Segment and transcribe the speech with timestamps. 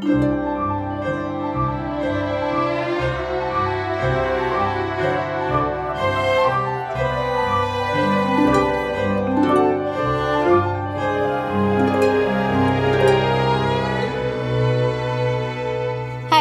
[0.00, 0.08] 嗨，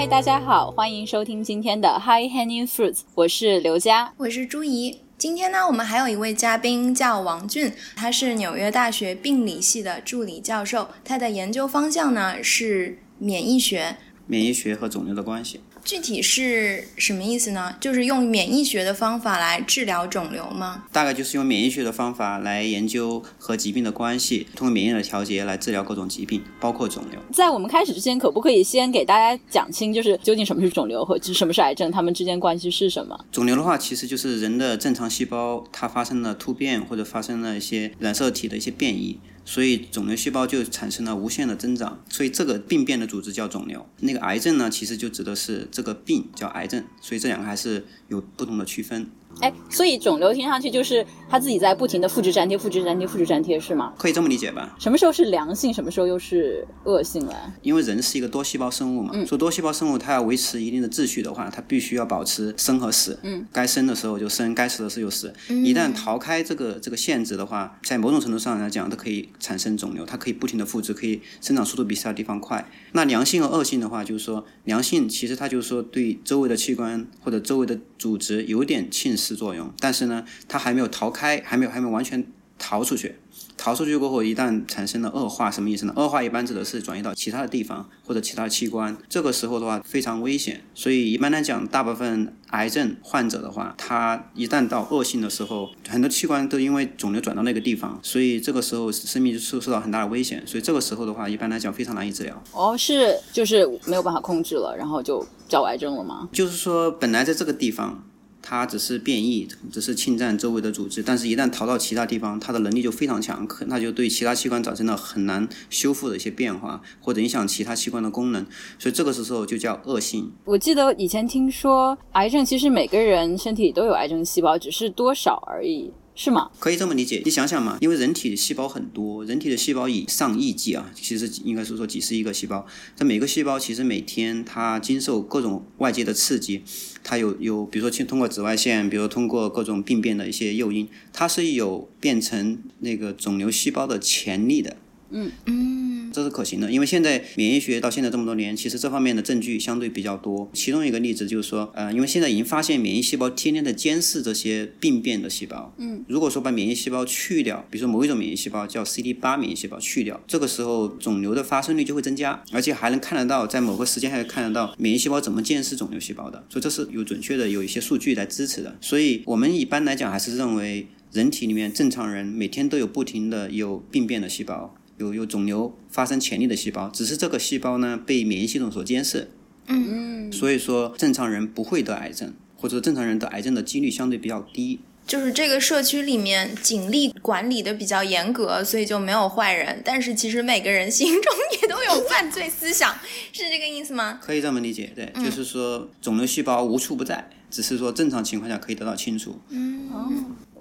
[0.08, 4.14] 大家好，欢迎收听今天的 High Hanging Fruits，我是刘佳。
[4.16, 5.02] 我是朱怡。
[5.18, 13.98] 今天呢，我们还有一位嘉宾叫王俊，他是纽约大学病理系的助理教授，他的研究方向呢是免疫学。
[14.26, 15.60] 免疫学和肿瘤的关系。
[15.84, 17.76] 具体是什么意思呢？
[17.80, 20.84] 就是用免疫学的方法来治疗肿瘤吗？
[20.92, 27.20] 大概就是用免疫学的方法来研究和疾病的关系，通过免疫的调节来治疗各种疾病，包括肿瘤。
[27.34, 33.18] 在我们开始之前，可不可以先给大家讲清，就是究竟什么是肿瘤和什么是癌症，它们之间关系是什么？
[33.32, 39.18] 肿瘤的话，其实就是人的正常细胞它发生了突变或者发生了一些染色体的一些变异。
[39.52, 43.84] 所以肿瘤细胞就产生了无限的增长，所以这个病变的组织叫肿瘤。
[44.02, 49.10] 那个癌症呢，其实就指的是这个病叫癌症，所以这两个还是有不同的区分。
[49.42, 53.94] 哎，所以肿瘤听上去就是它自己在不停的复制粘贴、复制粘贴、复制粘贴，是吗？
[53.98, 54.76] 可以这么理解吧？
[54.80, 57.54] 什么时候是良性，什么时候又是恶性了？
[57.62, 63.18] 因为人是一个多细胞生物嘛，说多细胞生物它要维持一定的秩序的话，它必须要保持生和死。
[63.24, 65.34] 嗯，该生的时候就生，该死的时候就死。
[65.48, 72.70] 一旦逃开这个这个限制的话，在某种程度上来讲，它可以产生肿瘤，它可以不停的复制，可以生长速度比其他地方快。
[72.92, 82.26] 那良性和恶性的话，就是说良性其实它就是说对周围的器官或者周围的组织有点侵蚀作用，但是呢，它还没有逃开，还没有还没有完全
[82.58, 83.16] 逃出去。
[83.56, 85.94] 逃出去过后，一旦产生了恶化，什么意思呢？
[85.98, 90.62] 恶化一般指的是转移到其他的地方或者其他的器官，这个时候的话非常危险。
[90.74, 100.42] 所以一般来讲，大部分癌症患者的话，他一旦到恶性的时候，很多器官都因为肿瘤转到那个地方，所以这个时候生命就受受到很大的危险。
[100.48, 102.42] 所以这个时候的话，一般来讲非常难以治疗。
[102.54, 106.30] 哦，是就是没有办法控制了，然后就找癌症了吗？
[106.32, 108.06] 就是说，本来在这个地方。
[108.42, 118.46] 它只是变异，只是侵占周围的组织，但是一旦逃到其他地方，它的能力就非常强，可那就对其他器官产生了很难修复的一些变化，或者影响其他器官的功能，
[118.78, 120.32] 所以这个时候就叫恶性。
[120.46, 125.92] 我记得以前听说，癌症其实每个人身体都有癌症细胞，只是多少而已。
[126.22, 126.52] 是吗？
[126.60, 127.22] 可以这么理解。
[127.24, 132.68] 你想想嘛，因为人体的细胞很多，人体的细胞以上亿计啊，其实应该是说几十亿个细胞。
[132.94, 136.62] 这每个细胞其实每天它经受各种外界的刺激，
[137.06, 144.76] 它有有，比如说通过紫外线，比如通过各种病变的一些诱因，它是有变成那个肿瘤细胞的潜力的。
[145.12, 150.50] 嗯嗯，这是可行的，因为现在免疫学到现在这么多年，其实这方面的证据相对比较多。
[150.54, 155.74] 其中一个例子就是说，呃，因为现在已经发现免疫细胞天天的监视这些病变的细胞。
[155.78, 168.78] 嗯，如果说把免疫细胞去掉，比如说某一种免疫细胞叫 CD 八免疫细胞去掉，这个时候肿瘤的发生率就会增加，而且还能看得到，在某个时间还看得到免疫细胞怎么监视肿瘤细胞的，所以这是有准确的有一些数据来支持的。
[168.82, 174.76] 所以我们一般来讲还是认为，人体里面正常人每天都有不停的有病变的细胞。
[175.00, 179.32] 有有肿瘤发生潜力的细胞，只是这个细胞呢被免疫系统所监视。
[179.66, 180.32] 嗯嗯。
[180.32, 184.80] 所以说，正常人不会得癌症，或者正常人得癌症的几率相对比较低。
[185.08, 189.82] 就是这个社区里面警力管理的比较严格，所以就没有坏人。
[189.84, 192.94] 但是其实每个人心中也都有犯罪思想，
[193.34, 194.20] 是这个意思吗？
[194.22, 199.40] 可以这么理解，对，就是说肿瘤细胞无处不在，只是说正常情况下可以得到清除。
[199.50, 200.12] 嗯哦。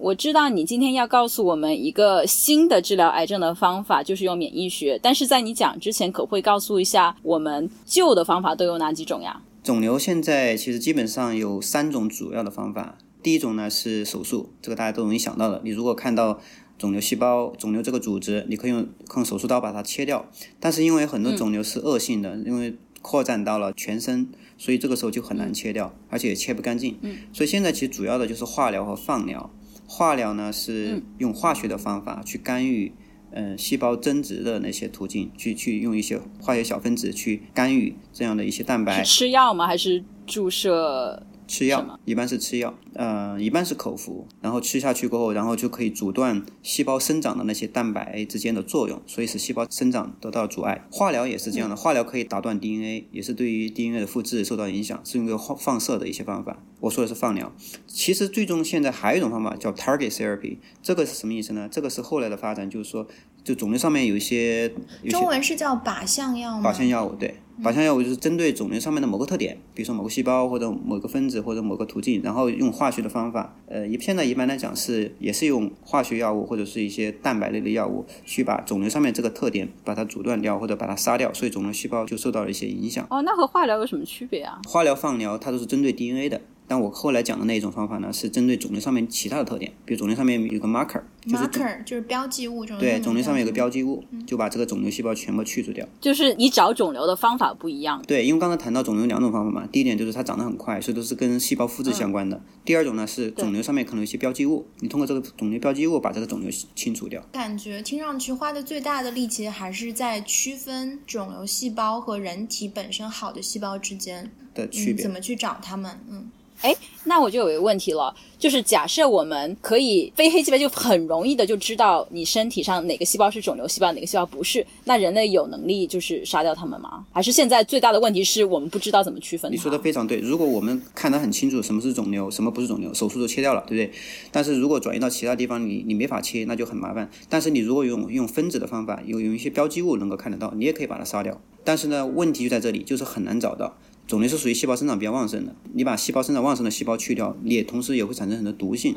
[0.01, 4.99] 我知道你今天要告诉我们一个新的治疗癌症的方法，就是用免疫学。
[5.03, 9.43] 但是在你讲之前，可不可以告诉一下我们旧的方法都有哪几种呀？
[9.63, 12.97] 肿瘤现在其实基本上有三种主要的方法。
[13.23, 15.61] 第一种呢是手术，这个大家都容易想到的。
[15.65, 16.39] 你如果看到
[16.79, 20.25] 肿瘤细胞、肿瘤这个组织，你可以用用手术刀把它切掉。
[20.61, 26.97] 但是因为很多肿瘤是恶性的，因为扩展到了全身，所以这个时候就很难切掉，而且也切不干净。
[27.03, 27.17] 嗯。
[27.33, 29.51] 所以现在其实主要的就是化疗和放疗。
[29.89, 32.93] 化疗呢是用化学的方法去干预，
[33.31, 39.03] 嗯，细胞增殖的那些途径，去去用一些化学小分子去干预这样的一些蛋白。
[39.03, 39.67] 是吃药吗？
[39.67, 41.27] 还是注射？
[41.49, 50.85] 吃药，一般是吃药，呃，一般是口服，然后吃下去过后，然后就可以阻断细胞生长的那些蛋白之间的作用，所以使细胞生长得到阻碍。
[50.93, 56.63] 化疗也是这样的，化疗可以打断 DNA，也是对于 DNA 的复制受到影响，是用个放放射的一些方法。
[56.81, 57.53] 我说的是放疗，
[57.87, 61.69] 其实最终现在还有一种方法叫 target therapy，这个是什么意思呢？
[61.71, 63.07] 这个是后来的发展，就是说
[63.43, 64.73] 就肿瘤上面有一些
[65.11, 66.71] 中文是叫靶向药吗？
[66.71, 83.05] 靶向药物，对，靶向药物就是针对肿瘤上面的某个特点，比如说某个细胞或者某个分子或者某个途径，然后用化学的方法，呃，一现在一般来讲是也是用化学药物或者是一些蛋白类的药物去把肿瘤上面这个特点把它阻断掉或者把它杀掉，所以肿瘤细胞就受到了一些影响。
[83.11, 84.61] 哦，那和化疗有什么区别啊？
[84.69, 86.41] 化疗、放疗它都是针对 DNA 的。
[86.69, 95.87] 但我后来讲的那一种方法呢，是针对肿瘤上面其他的特点，比如肿瘤上面有个 marker，就是 marker 就是标记物，肿瘤对肿瘤上面有个标标记物，就把这个肿瘤细胞全部去除掉。
[96.01, 98.03] 就是你找肿瘤的方法不一样。
[98.07, 102.41] 对，因为刚才谈到肿瘤有两种方法嘛，第一点就是它长得很快，所以都是跟细胞复制相关的。
[102.65, 107.23] 第二种呢是肿瘤上面可能有一些标记物，你通过这个肿瘤标记物把这个肿瘤清除掉。
[107.33, 115.03] 感觉听上去花的最大的力气还是在区分肿瘤细胞和人体本身好的细胞之间的区别。
[115.03, 116.01] 嗯怎么去找它们？
[116.11, 116.31] 嗯，
[116.63, 116.75] 哎，
[117.05, 127.05] 那我就有一个问题了，就是假设我们可以非黑即白，就很容易的就知道你身体上哪个细胞是肿瘤细胞，哪个细胞不是，那人类有能力就是杀掉它们吗？
[127.13, 129.51] 还是现在最大的问题是我们不知道怎么区分？
[129.53, 130.19] 你说的非常对。
[130.19, 133.99] 如果我们看得很清楚什么是肿瘤，什么不是肿瘤，手术都切掉了，对不对？
[134.33, 137.09] 但是如果转移到其他地方，你你没法切，那就很麻烦。
[137.29, 141.41] 但是你如果用用分子的方法，有有一些标记物能够看得到，你也可以把它杀掉。
[141.63, 143.77] 但是呢，问题就在这里，就是很难找到。
[144.09, 148.95] 肿瘤是属于细胞生长比较旺盛的，你把细胞生长旺盛的细胞去掉，你也同时也会产生很多毒性。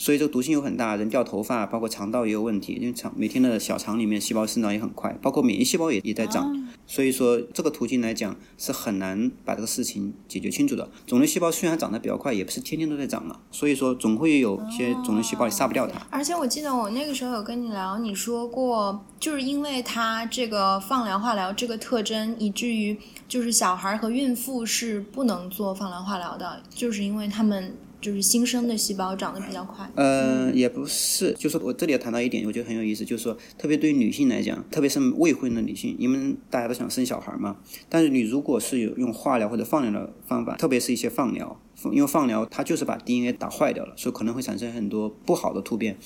[0.00, 6.50] 所以这个毒性又很大，人掉头发，包括肠道也有问题，因为肠每天的小肠里面细胞生长也很快，包括免疫细胞也也在长。
[6.86, 10.88] 所以说这个途径来讲是很难把这个事情解决清楚的。
[11.06, 16.00] 肿瘤细胞虽然长得比较快，也不是天天都在长嘛，所以说总会有些肿瘤细胞你杀不掉它。
[16.08, 22.96] 而且我记得我那个时候有跟你聊，你说过，就是因为它这个放疗、化疗这个特征，以至于
[23.28, 29.90] 就是小孩和孕妇是不能做放疗、化疗的，就是因为他们就是新生的细胞长得比较快。
[29.94, 37.56] 呃，也不是，就是我这里要谈到一点，我觉得很有意思，就是说，特别对于女性来讲，特别是未婚的女性，因为大家都想生小孩嘛。
[37.88, 41.60] 但是你如果是有用化疗或者放疗的方法，特别是一些放疗，
[41.92, 45.96] 因为放疗它就是把 DNA 打坏掉了，所以可能会产生很多不好的突变。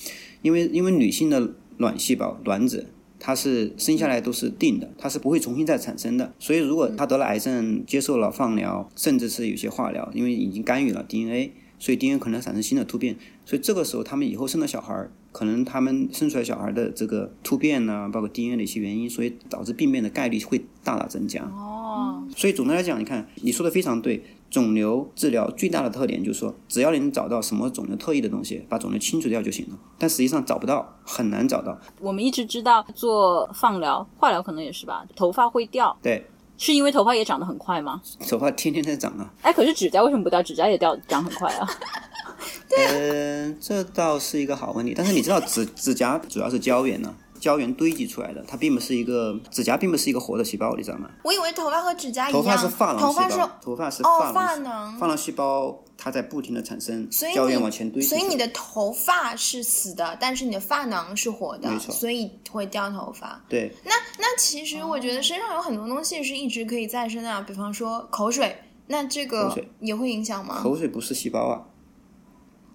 [0.42, 2.88] 因为因为女性的卵细胞卵子。
[3.26, 6.34] 它是生下来都是定的，它是不会重新再产生的。
[6.38, 11.52] 所以，如果她得了癌症，接受了放疗，甚至是有些化疗，因为已经干预了 DNA，
[11.84, 13.14] 所以 DNA 可能产生新的突变。
[13.44, 21.42] 所以这个时候，他们以后生的小孩儿，可能他们生出来小孩的这个突变呢，包括 DNA 的一些原因，所以导致病变的概率会大大增加。
[21.42, 24.24] 哦，所以总的来讲，你看你说的非常对。
[24.50, 29.76] 肿瘤治疗最大的特点就是说，只要你能找到什么肿瘤特异的东西，把肿瘤清除掉就行了。
[29.98, 31.76] 但实际上找不到，很难找到。
[31.98, 36.24] 我们一直知道做放疗、化疗可能也是吧，头发会掉，对，
[36.56, 38.00] 是因为头发也长得很快吗？
[38.28, 39.30] 头发天天在长啊。
[39.42, 40.42] 哎，可是指甲为什么不掉？
[40.42, 41.68] 指甲也掉长很快啊。
[42.76, 44.94] 呃，这倒是一个好问题。
[44.96, 51.10] 但是你知道指指甲主要是胶原呢、胶原堆积出来的，它并不是一个指甲，并不是一个活的细胞，你知道吗？
[51.22, 58.08] 我以为头发和指甲一样，头发是发囊细头发是胞，头发是哦珐珐琅琅珐琅细胞，它在不停的产生所以胶原往前堆积。
[58.08, 61.94] 所以你的头发是死的，但是你的发囊是活的没，错。
[61.94, 63.38] 所以会掉头发。
[63.46, 63.70] 对。
[63.84, 68.56] 那那其实我觉得身上有很多东西是一直可以再生的啊，比方说口水，
[68.86, 70.58] 那这个也会影响吗？
[70.62, 71.60] 口水不是细胞啊，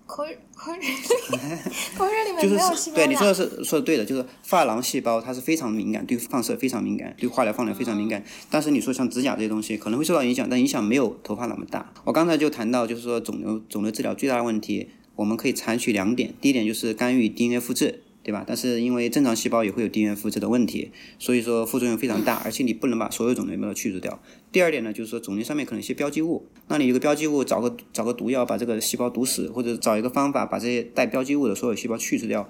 [0.09, 0.25] 口
[0.56, 0.81] 口水
[1.95, 3.35] 口水里面就是没有细胞对你说的的。
[3.35, 8.23] 是说的对的，就是发囊细胞它是非常敏感，对放射非常敏感，对化疗放疗非常敏感。
[8.50, 11.94] 但是你说像指甲这些东西可能会受到影响，但影响没有头发那么大。
[12.06, 18.01] 我刚才就谈到，就是说肿瘤肿瘤治疗最大的问题，我们可以采取两点，第一点就是干预 DNA 复制。
[18.30, 18.44] 对吧？
[18.46, 24.22] 但是因为正常细胞也会有 DNA 复制的问题，所以说副作用非常大，而且你不能把所有肿瘤都去除掉。
[24.52, 32.48] 第二点呢，就是说肿瘤上面可能一些标记物，那你有个标记物，找个找个毒药把这个细胞毒死，或者找一个方法把这些带标记物的所有细胞去除掉，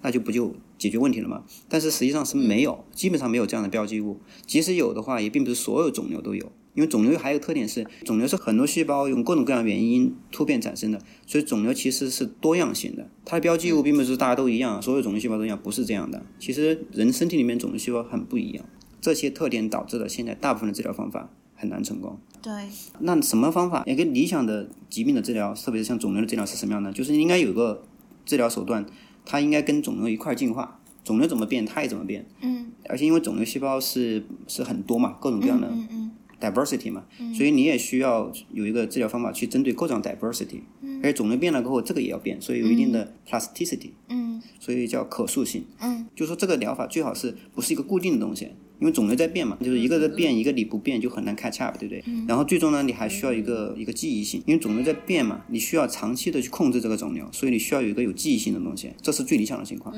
[0.00, 1.44] 那就不就解决问题了吗？
[1.68, 4.18] 但是实际上是没有，基本上没有这样的标记物。
[4.44, 13.08] 即使有的话，也并不是所有肿瘤都有，因为肿瘤还有个特点是，肿瘤是很多细胞用各种各样的原因突变产生的，所以肿瘤其实是多样性的。
[13.24, 16.22] 它的标记物并不是大家都一样，所有肿瘤细胞都一样，不是这样的。
[16.38, 18.64] 其实人身体里面肿瘤细胞很不一样，
[19.00, 22.18] 这些特点导致了现在大部分的治疗方法很难成功。
[22.40, 22.52] 对，
[23.00, 23.84] 那什么方法？
[23.86, 26.92] 一个理想的疾病的治疗，特别是像肿瘤的治疗是什么样的？
[26.92, 27.84] 就是应该有个
[28.24, 28.84] 治疗手段，
[29.24, 32.26] 它应该跟肿瘤一块儿进化，肿瘤怎么变，它也怎么变。
[32.40, 36.10] 嗯而且因为肿瘤细胞是是很多嘛，各种各样的嗯嗯
[36.42, 37.04] diversity 嘛，
[37.36, 40.60] 所以你也需要有一个治疗方法去针对各种 diversity。
[41.02, 44.40] 而且肿瘤变了过后，这个也要变，所以有一定的 plasticity，嗯。
[44.58, 45.64] 所以叫可塑性。
[45.80, 48.48] 嗯，就说这个疗法最好是不是一个固定的东西，
[48.80, 52.04] 因为肿瘤在变嘛，就是一个在变，一个你不变就很难 catch up，对不对？
[52.28, 59.94] 然后最终呢，你还需要一个一个记忆性，因为肿瘤在变嘛，你需要长期的去控制这个肿瘤，所以你需要有一个有记忆性的东西，这是最理想的情况。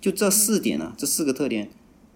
[0.00, 1.70] 就这四点呢，这四个特点，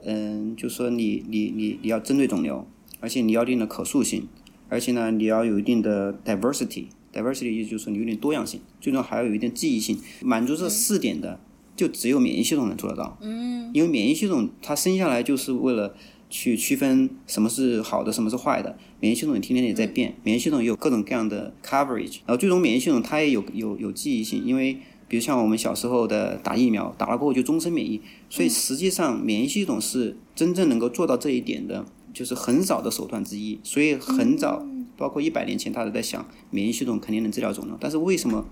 [0.05, 2.67] 嗯，就说你你你你要针对肿瘤，
[3.05, 4.27] 而且你要一定的可塑性，
[4.71, 6.87] 而且呢，你要有一定的 diversity。
[7.13, 11.39] diversity 意思就是说你有点多样性，最终还要有一定记忆性，满足这四点的，
[11.77, 13.19] 就只有免疫系统能做得到。
[13.21, 15.95] 嗯，因为免疫系统它生下来就是为了
[16.31, 18.79] 去区分什么是好的，什么是坏的。
[19.01, 31.85] 免疫系统天天也在变，免疫系统有各种各样的 coverage，然后最终免疫系统它也有有有记忆性，因为比如像我们小时候的打疫苗，打了过后就终身免疫，所以实际上免疫系统是真正能够做到这一点的，
[32.15, 34.65] 就是很少的手段之一，所以很早。
[34.97, 38.47] 包括一百年前，他都在想免疫系统肯定能治疗肿瘤，但是为什么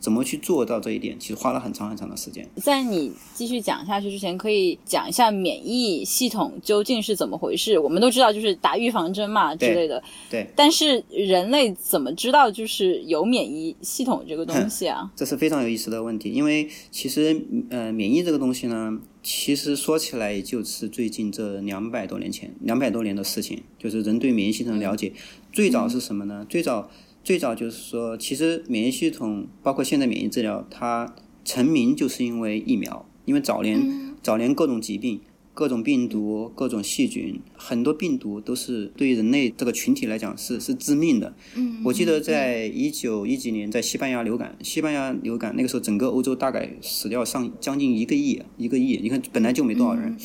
[0.00, 1.18] 怎么去做到这一点？
[1.18, 2.48] 其实花了很长很长的时间。
[2.56, 7.78] 在你继续讲下去之前，可以讲一下免疫系统究竟是怎么回事？
[7.78, 10.02] 我们都知道就是打预防针嘛之类的。
[10.30, 10.46] 对。
[10.56, 15.10] 但是人类怎么知道就是有免疫系统这个东西啊？
[15.16, 18.98] 这是非常有意思的问题，因为其实呃，免疫这个东西呢。
[19.24, 25.12] 其实说起来，也就是最近这两百多年前、两百多年的事情，就是人对免疫系统的了解。
[25.52, 26.44] 最早是什么呢？
[26.48, 26.90] 最早
[27.24, 31.14] 最早就是说，其实免疫系统包括现在免疫治疗，它
[31.44, 35.20] 成名就是因为疫苗，因为早年早年各种疾病。
[35.54, 41.34] 各种病毒、各种细菌，很多病毒都是对于人类这个群体来讲是是致命的。
[41.54, 48.98] 嗯，我记得在一九一几年，在西班牙流感，西班牙流感那个时候，整个欧洲大概死掉上将近一个亿，一个亿。
[49.02, 50.16] 你看本来就没多少人，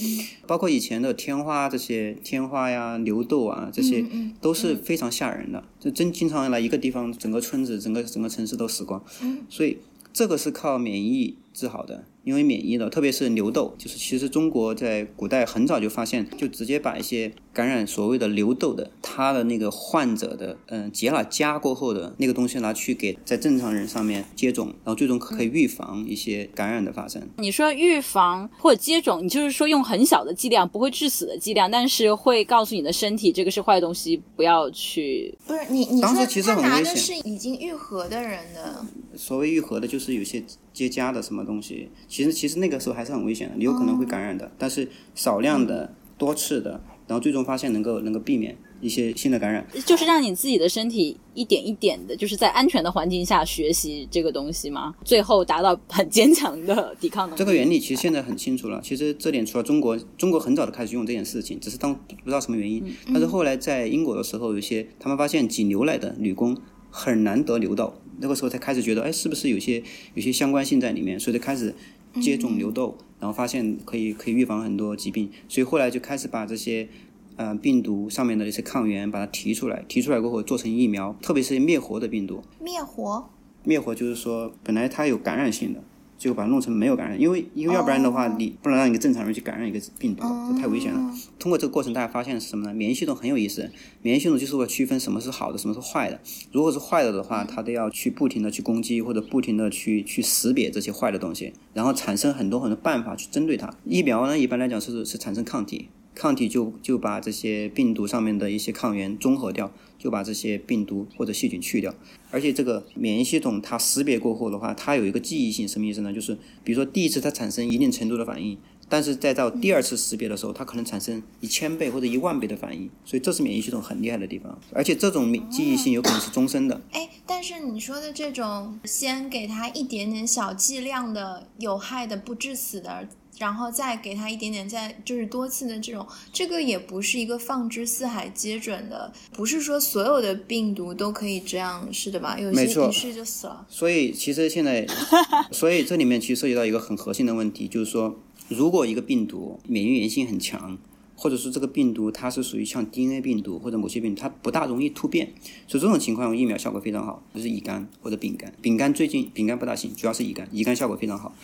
[0.48, 4.06] 包括以前的天花这些天花呀、牛痘啊这些，
[4.40, 5.64] 都是非常吓人的。
[5.80, 9.04] 就真经常来一个地方，整个村子、整个整个城市都死光。
[9.50, 9.78] 所以
[10.14, 12.06] 这个是靠免疫治好的。
[12.24, 27.26] 因为免疫的，特别是牛痘，就是其实中国在古代很早就发现，就直接把一些感染所谓的牛痘的，他的那个患者的，嗯，结了痂过后的那个东西拿去给在正常人上面接种，然后最终可以预防一些感染的发生。
[27.38, 35.34] 你说预防或者接种，你就是说用很小的剂量，不会致死的剂量，但是会告诉你的身体这个是坏东西，不要去。
[35.48, 38.86] 不是你，你说他拿的是已经愈合的人的。
[39.16, 40.44] 所谓愈合的，就是有些
[40.78, 41.90] 结痂的什么东西。
[42.08, 44.52] 其实其实那个时候还是很危险的，你有可能会感染的。
[44.60, 49.66] 但是少量的、多次的，然后最终发现能够能够避免一些新的感染。
[49.88, 54.94] 就是让你自己的身体一点一点的，就是在安全的环境下学习这个东西吗？
[55.04, 57.40] 最后达到很坚强的抵抗能力。
[57.40, 58.80] 这个原理其实现在很清楚了。
[58.84, 62.84] 其实这点除了中国，中国很早的开始用这件事情，只是当不知道什么原因。
[63.08, 66.56] 但是后来在英国的时候，有些他们发现挤牛奶的女工
[66.90, 69.82] 很难得牛痘，那个时候才开始觉得，哎，是不是有些
[70.14, 71.20] 有些相关性在里面？
[71.20, 71.74] 所以就开始。
[72.20, 76.88] 接种牛痘，然后发现可以可以预防很多疾病，所以后来就开始把这些，
[77.36, 82.42] 呃，病毒上面的一些抗原把它提出来，提出来过后做成疫苗，特别是灭活的病毒。
[82.60, 83.30] 灭活？
[83.64, 85.84] 灭活就是说本来它有感染性的。
[86.18, 91.14] 就把它弄成没有感染，因为因为要不然的话，你不能让一个正常人去感染一个病毒，这太危险了。
[91.38, 92.74] 通过这个过程，大家发现是什么呢？
[92.74, 93.70] 免疫系统很有意思，
[94.02, 96.20] 免疫系统就是为了区分什么是好的，什么是坏的。
[96.52, 103.74] 如果是坏的的话，它都要去不停的去攻击，或者不停的去去识别这些坏的东西，然后产生很多很多办法去针对它。
[103.86, 105.90] 疫苗呢，一般来讲是是产生抗体。
[106.16, 111.94] 抗体就就把这些病毒上面的一些抗原中和掉，就把这些病毒或者细菌去掉。
[112.30, 116.14] 而且这个免疫系统它识别过后的话，它有一个记忆性，什么意思呢？
[116.14, 118.58] 就是比如说第一次它产生一定程度的反应，
[118.90, 122.90] 但是再到第二次识别的时候，它可能产生一千倍或者一万倍的反应。
[123.06, 124.60] 所以这是免疫系统很厉害的地方。
[124.72, 126.82] 而且这种记忆性有可能是终身的。
[126.92, 133.08] 哎，但是你说的这种先给它一点点小剂量的有害的不致死的。
[133.38, 142.38] 然后再给他一点点，再就是多次的这种，这个也不是一个放之四海皆准的，不是说所有的病毒都可以这样，是的吧？
[142.40, 143.66] 有些一试就死了。
[143.70, 144.88] 所以其实现在，
[145.52, 150.78] 所以这里面其实涉及到一个很核心的问题，就是说，如果一个病毒免疫原性很强，
[151.16, 155.34] 或者说这个病毒它是属于像 DNA 病毒或者某些病毒，它不大容易突变，
[155.68, 158.54] 所以这种情况用疫苗效果非常好，就是乙肝或者丙肝。
[158.62, 161.36] 丙肝最近丙肝不大行，主要是乙肝，乙肝效果非常好。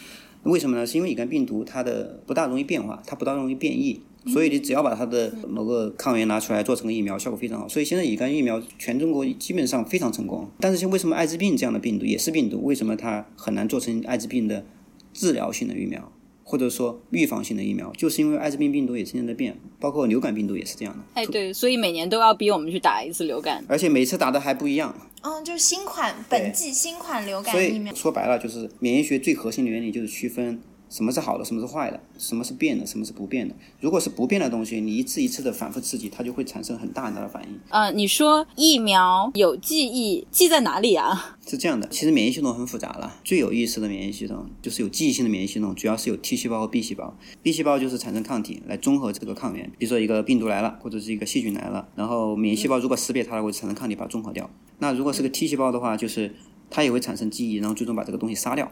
[0.43, 0.85] 为什么呢？
[0.85, 7.67] 是因为乙肝病毒它的不大容易变化，它不大容易变异，所以你只要把它的某个抗原拿出来做成个疫苗，效果非常好。
[7.67, 10.47] 所以现在乙肝疫苗全中国基本上非常成功。
[10.59, 14.65] 但是像为什么艾滋病这样的病毒也是病毒，为什么它很难做成艾滋病的
[15.11, 16.12] 治疗性的疫苗？
[16.53, 21.03] 或者说预防性的疫苗，就是因为艾滋病病毒也天天在变，包括流感病毒也是这样的。
[21.15, 24.95] 哎，对，所以每年都要逼我们去打一次流感，而且每次打的还不一样。
[25.23, 27.91] 嗯，就是新款本季新款流感疫苗。
[27.95, 30.61] 说白了，就是免疫学最核心的原理就是区分
[30.93, 33.55] 什么是好的，什么是坏的，什么是变的，什么是不变的。
[33.79, 37.59] 如果是不变的东西，你一次一次的反复刺激，它就会产生很大很大的反应。
[37.69, 41.35] 呃，你说疫苗有记忆，记在哪里啊？
[41.47, 43.19] 是这样的，其实免疫系统很复杂了。
[43.23, 47.17] 最有意思的免疫系统就是有记忆性的免疫系统，主要是有 T 细胞和 B 细胞。
[47.41, 54.47] B 细胞就是产生抗体来中和这个抗原，比如说一个病毒来了，或者是一个细菌来了，然后免疫细胞如果识别它了，会产生抗体把它中和掉。
[54.77, 56.35] 那如果是个 T 细胞的话，就是
[56.69, 58.71] 它也会产生记忆，然后最终把这个东西杀掉。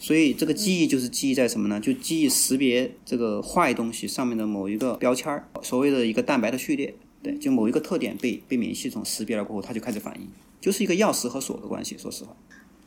[0.00, 1.78] 所以这个记忆就是记忆在什么呢？
[1.78, 6.94] 就记忆识别这个坏东西上面的某一个标签儿，所谓的一个蛋白的序列。
[7.22, 10.26] 对，就某一个特点被被免疫系统识别了过后，它就开始反应，
[10.58, 11.94] 就是一个钥匙和锁的关系。
[11.98, 12.34] 说实话。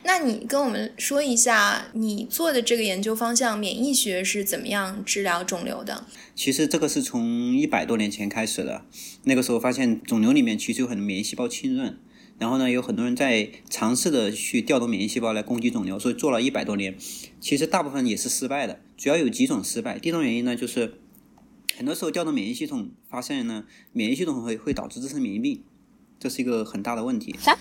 [0.02, 6.04] 那你跟我们说一下，你做的这个研究方向免疫学是怎么样治疗肿瘤的？
[6.34, 8.84] 其实这个是从一百多年前开始的，
[9.22, 11.96] 那个时候发现肿瘤里面其实有很多免疫细胞浸润，
[12.38, 16.96] 然后呢，有很多人在尝试的去调动免疫细胞来攻击肿瘤，所以做了一百多年，
[17.40, 19.98] 其实大部分也是失败的，主要有几种失败。
[19.98, 20.98] 第一种原因呢，就是
[21.76, 25.62] 很多时候调动免疫系统发现呢，免疫系统会会导致自身免疫病。
[26.18, 27.34] 这是一个很大的问题。
[27.38, 27.58] 啥？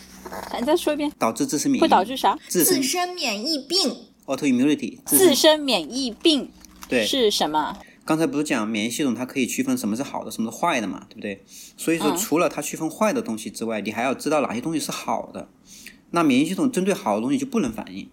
[0.58, 1.12] 你再说一遍。
[1.20, 2.38] 导致自身免疫会导致啥？
[2.48, 3.78] 自自身免疫病。
[4.26, 5.00] autoimmunity。
[5.06, 6.50] 自身免疫病
[6.88, 7.78] 对是什么？
[8.06, 11.44] 刚才不是讲免疫系统它可以区分什么是好的，什么是坏的嘛，对不对？
[11.78, 15.50] 所以说，除了它区分坏的东西之外，你还要知道哪些东西是好的。
[16.12, 18.10] 那免疫系统针对好的东西就不能反应，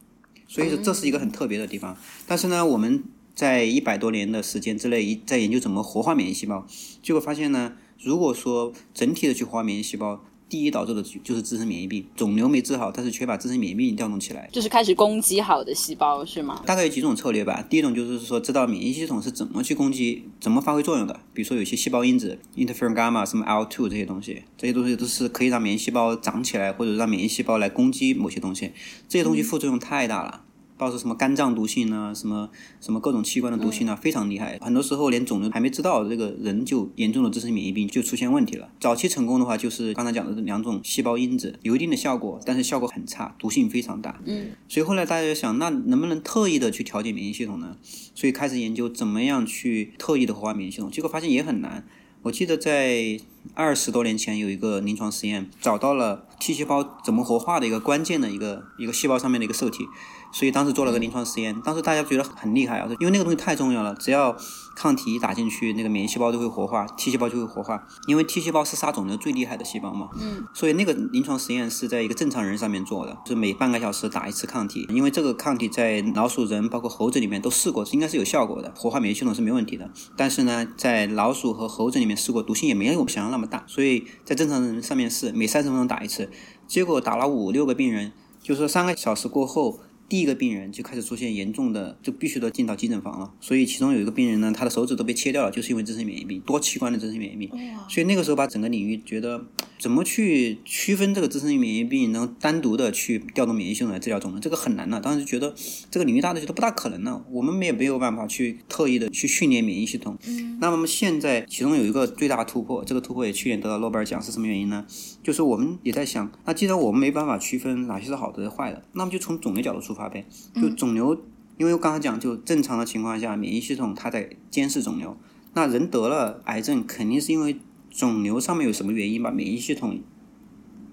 [0.46, 1.96] 所以说这是一个很特别的地方。
[2.26, 3.02] 但是呢，我们
[3.34, 6.66] 在一百多年的时间之内，一在研究怎么活化免疫细胞，
[7.02, 14.48] 结果发现呢，如果说整体的去活化免疫细胞，第一导致的就是自身免疫病，肿瘤没治好，但是却把自身免疫病调动起来。
[14.52, 16.60] 就是开始攻击好的细胞是吗？
[16.66, 17.64] 大概有几种策略吧。
[17.70, 21.20] 第一种就是说，知道免疫系统是怎么去攻击、怎么发挥作用的。
[21.32, 28.72] 比如说，有些细胞因子 interferon gamma、什么 IL-2 这些东西，这些东西都是可以让免疫细胞长起来，或者让免疫细胞来攻击某些东西。
[29.08, 30.42] 这些东西副作用太大了。
[30.80, 32.10] 包括什么肝脏毒性呢？
[32.14, 32.48] 什么
[32.80, 33.94] 什么各种器官的毒性呢？
[33.94, 34.58] 非常厉害。
[34.62, 38.66] 很多时候连肿瘤还没知道，这个人就严重的自身免疫病就出现问题了。
[38.80, 44.18] 早期成功的话，就是刚才讲的这两种细胞因子有一定的效果，但是效果很差，毒性非常大。
[44.24, 44.52] 嗯。
[44.66, 47.76] 所以后来大家就想，那能不能特意的去调节免疫系统呢？
[48.14, 51.86] 所以开始研究怎么样去特意的活化免疫系统，结果发现也很难。
[52.22, 53.18] 我记得在
[53.54, 59.86] 二十多年前有一个临床实验，找到了 T 细胞怎么活化的一个关键的一个一个细胞上面的一个受体。
[60.32, 64.36] 所以当时做了个临床实验，当时大家觉得很厉害啊，因为那个东西太重要了，只要
[64.76, 70.08] 抗体一打进去，那个免疫细胞都会活化，T 细胞就会活化，因为 T 细胞是杀肿瘤最厉害的细胞嘛。
[70.20, 70.44] 嗯。
[70.54, 79.90] 所以那个临床实验是在一个正常人上面做的，就是每半个小时打一次抗体，因为这个抗体在老鼠、人包括猴子里面都试过，应该是有效果的，活化免疫系统是没问题的。
[80.16, 86.30] 但是呢，在老鼠和猴子里面试过，毒性也没有我们想象那么大，所以在正常人上面试，每三十分钟打一次，
[86.68, 89.80] 结果打了五六个病人，就说三个小时过后。
[90.10, 93.32] 第一个病人就开始出现严重的，就必须得进到急诊房了。
[93.40, 97.48] 所以其中有一个病人呢，他的手指都被切掉了，就是因为自身免疫病，多器官的自身免疫病。
[97.88, 99.46] 所以那个时候把整个领域觉得
[99.78, 105.00] 怎么去区分这个自身免疫病，然后单独的去调动免疫系统来治疗肿瘤，这个很难的。
[105.00, 105.54] 当时觉得
[105.92, 110.18] 这个领域大家觉得不大可能呢，我们也没有办法去特意的去训练免疫系统。
[110.26, 110.58] 嗯。
[110.60, 114.84] 那么现在其中有一个最大突破，这个突破也去年得到诺贝尔奖，是什么原因呢？
[115.22, 120.26] 就是我们也在想，那既然我们没办法区分哪些是好的坏的，那么就从肿瘤角度出发呗。
[120.54, 121.14] 就肿瘤，
[121.58, 125.16] 因为我刚才讲，就正常的情况下，免疫系统它在监视肿瘤。
[125.52, 127.58] 那人得了癌症，肯定是因为
[127.90, 130.00] 肿瘤上面有什么原因把免疫系统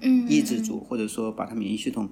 [0.01, 2.09] 嗯抑制住，或者说把它免疫系统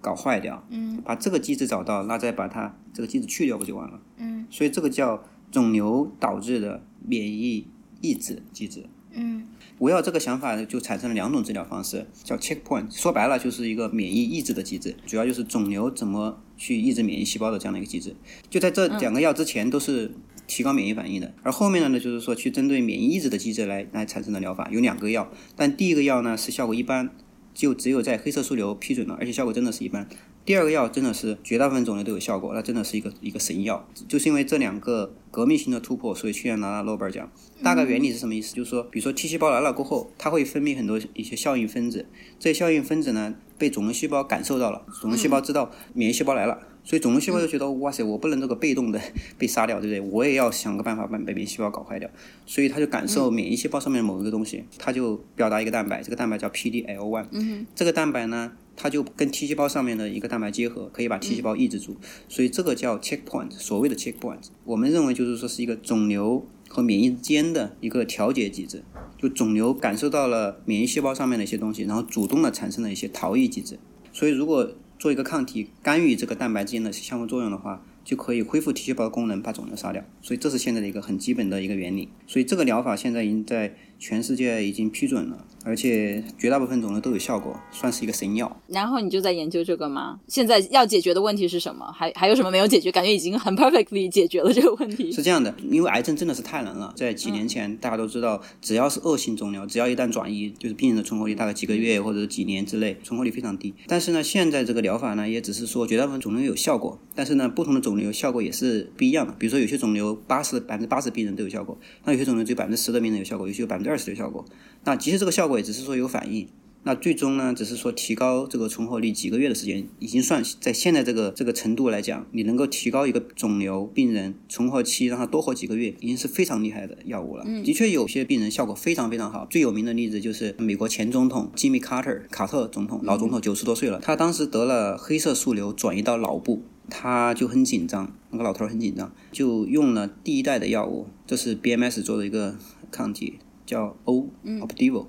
[0.00, 0.64] 搞坏掉。
[0.70, 4.00] 嗯把这个机制找到，那再把它这个机制去掉不就完了？
[4.16, 7.66] 嗯所以这个叫肿瘤导致的免疫
[8.00, 8.86] 抑制机制。
[9.10, 9.44] 嗯
[9.78, 18.14] 围绕这个想法，就产生了两种治疗方式，叫 checkpoint，说白了就是一个免疫抑制的机制，主要就是肿瘤怎么去抑制免疫细胞的这样的一个机制。
[18.50, 20.10] 就在这两个药之前都是
[20.46, 27.10] 提高免疫反应的，而后面的呢，就是说去针对免疫抑制的机制来来产生的疗法，有两个药，但第一个药呢是效果一般，
[27.58, 30.08] 就只有在黑色素瘤批准了，而且效果真的是一般。
[30.44, 33.84] 第二个药真的是绝大部分肿瘤都有效果，那真的是一个一个神药。
[34.06, 37.28] 就是因为这两个革命性的突破，所以去年拿了诺贝尔奖。
[37.60, 38.54] 大概原理是什么意思？
[38.54, 42.06] 就是说，比如说 T 细胞来了过后，它会分泌很多一些效应分子，
[42.38, 48.98] 这些效应分子呢被肿瘤细胞感受到了，肿瘤细胞知道免疫细胞来了，所以肿瘤细胞就觉得哇塞，我不能这个被动的
[49.36, 50.10] 被杀掉，对不对？
[50.10, 52.08] 我也要想个办法把免疫细胞搞坏掉，
[52.46, 58.52] 所以他就感受免疫细胞上面某一个东西，它就表达一个蛋白，这个蛋白叫 PDL1，嗯这个蛋白呢。
[58.80, 61.96] 它就跟 T 细胞上面的一个蛋白结合，可以把 T 细胞抑制住，
[62.28, 68.84] 所以这个叫 checkpoint，所谓的 checkpoint，我们认为就是说是一个肿瘤和免疫之间的一个调节机制，
[69.20, 73.76] 就肿瘤感受到了免疫细胞上面的一些东西，然后主动的产生了一些逃逸机制，
[74.12, 80.02] 所以如果做一个抗体干预这个蛋白之间的相互作用的话，就可以恢复 T 细胞的功能，把肿瘤杀掉。
[80.20, 82.08] 所以这是现在的一个很基本的一个原理。
[82.26, 88.60] 所以这个疗法现在已经在全世界已经批准了，而且绝大部分肿瘤都有效果，算是一个神药。
[88.68, 90.20] 然后你就在研究这个吗？
[90.28, 91.90] 现在要解决的问题是什么？
[91.92, 92.92] 还还有什么没有解决？
[92.92, 95.10] 感觉已经很 perfectly 解决了这个问题。
[95.10, 96.92] 是这样的，因为癌症真的是太难了。
[96.96, 103.74] 在几年前，大家都知道，只要是恶性肿瘤，只要一旦转移，就是病人的存活率大概几个月或者是几年之内，存活率非常低。
[103.86, 109.34] 但是呢，现在这个疗法呢，也只是说绝大部分肿瘤有效果，但是呢，不同的肿瘤效果也是不一样的。
[109.38, 114.44] 比如说，有些肿瘤八十百分之八十病人都有效果，那有些肿瘤只有百分之十的病人有效果，有些有百分之二十的效果。
[114.84, 116.48] 那其实这个效果也只是说有反应，
[116.84, 127.44] 那最终呢，只是说提高这个存活率几个月的时间，已经算在现在这个这个程度来讲，你能够提高一个肿瘤病人存活期，让他多活几个月，已经是非常厉害的药物了。
[127.64, 129.46] 的确，有些病人效果非常非常好。
[129.50, 142.56] 最有名的例子就是美国前总统吉米卡特，卡特总统，老总统九十多岁了，他当时得了黑色素瘤转移到脑部，他就很紧张，那个老头很紧张，就用了第一代的药物，这是 BMS 做的一个
[142.90, 143.40] 抗体。
[143.68, 145.04] 叫 O，Opdivo，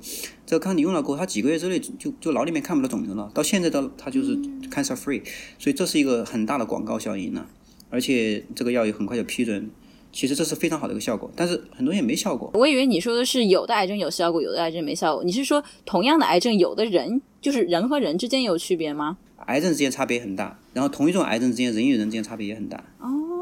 [0.45, 4.35] 这个抗体用了过后，他几个月之内就就脑里面看不到肿瘤了，到现在到他就是
[4.69, 5.23] cancer free，
[5.57, 7.45] 所以这是一个很大的广告效应呢，
[7.89, 9.69] 而且这个药也很快就批准，
[10.11, 12.51] 其实这是非常好的一个效果，但是很多人也没效果。
[12.53, 19.17] 我以为你说的是有的癌症有效果，有的癌症没效果，你是说同样的癌症，有的人就是人和人之间有区别吗？
[19.45, 22.83] 癌症之间差别很大，然后同一种癌症之间，人与人之间差别也很大。
[22.99, 23.38] 哦。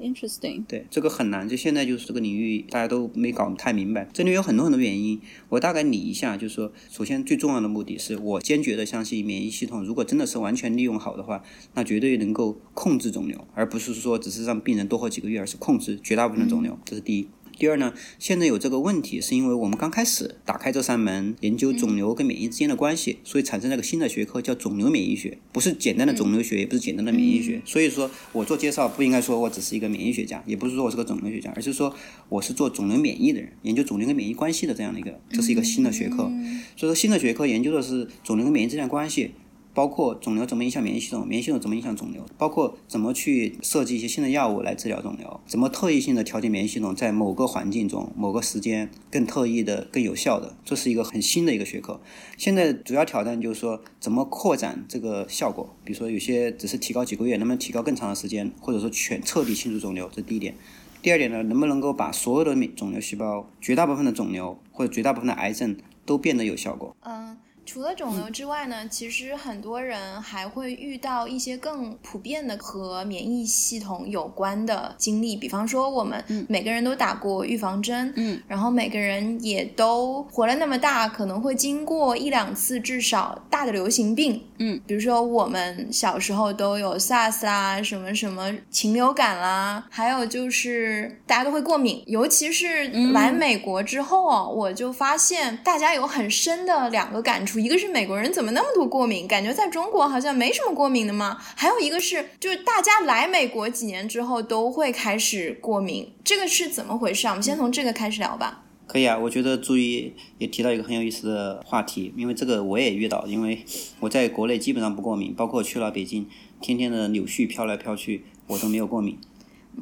[0.00, 5.20] Interesting，对这个很难，就现在就是这个领域大家都没搞太明白，这里有很多很多原因。
[5.50, 11.42] 我大概理一下，就是说，首先最重要的目的是我坚决的相信免疫系统，如果真的是完全利用好的话，
[11.74, 17.28] 那绝对能够控制肿瘤，而不是说只是让病人多活几个月，而是控制绝大部分的肿瘤，这是第一。
[17.60, 27.60] 第二呢，现在有这个问题，是因为我们刚开始打开这扇门，研究肿瘤跟免疫之间的关系，所以产生了个新的学科叫肿瘤免疫学，不是简单的肿瘤学，也不是简单的免疫学。
[27.66, 31.94] 所以说我做介绍不应该说我只是一个免疫学家，也不是说我是个肿瘤学家，而是说
[32.30, 36.32] 我是做肿瘤免疫的人，研究肿瘤跟免疫关系的这样的一个，这是一个新的学科。
[36.78, 39.32] 所以说新的学科研究的是肿瘤跟免疫之间的关系。
[39.80, 51.98] 包括肿瘤怎么影响免疫系统，免疫系统怎么影响肿瘤，包括怎么去设计一些新的药物来治疗肿瘤，怎么特异性的调节免疫系统，在某个环境中、某个时间更特异的、更有效的，这是一个很新的一个学科。
[52.36, 60.54] 现在主要挑战就是说，怎么扩展这个效果，比如说有些只是提高几个月，能不能提高更长的时间，或者说全彻底清除肿瘤，这第一点。
[61.00, 66.94] 第二点呢，能不能够把所有的肿瘤细胞、绝大部分的肿瘤或者绝大部分的癌症都变得有效果？
[67.00, 67.38] 嗯。
[67.72, 97.58] 除了肿瘤之外呢，其实很多人还会遇到一些更普遍的和免疫系统有关的经历，比方说我们每个人都打过预防针，嗯，然后每个人也都活了那么大，可能会经过一两次至少大的流行病，嗯，比如说我们小时候都有 SARS 啦，什么什么禽流感啦，还有就是大家都会过敏，尤其是来美国之后啊，我就发现大家有很深的两个感触。
[97.58, 101.38] 一个是美国人怎么那么多过敏，感觉在中国好像没什么过敏的吗？
[101.56, 107.30] 还有一个是，就是大家来美国几年之后都会开始过敏，这个是怎么回事啊？
[107.30, 108.64] 我们先从这个开始聊吧。
[108.90, 113.64] 可以啊，我觉得朱一也提到一个很有意思的话题，因为这个我也遇到，因为
[114.00, 116.26] 我在国内基本上不过敏，包括去了北京，
[116.60, 119.16] 天天的柳絮飘来飘去，我都没有过敏。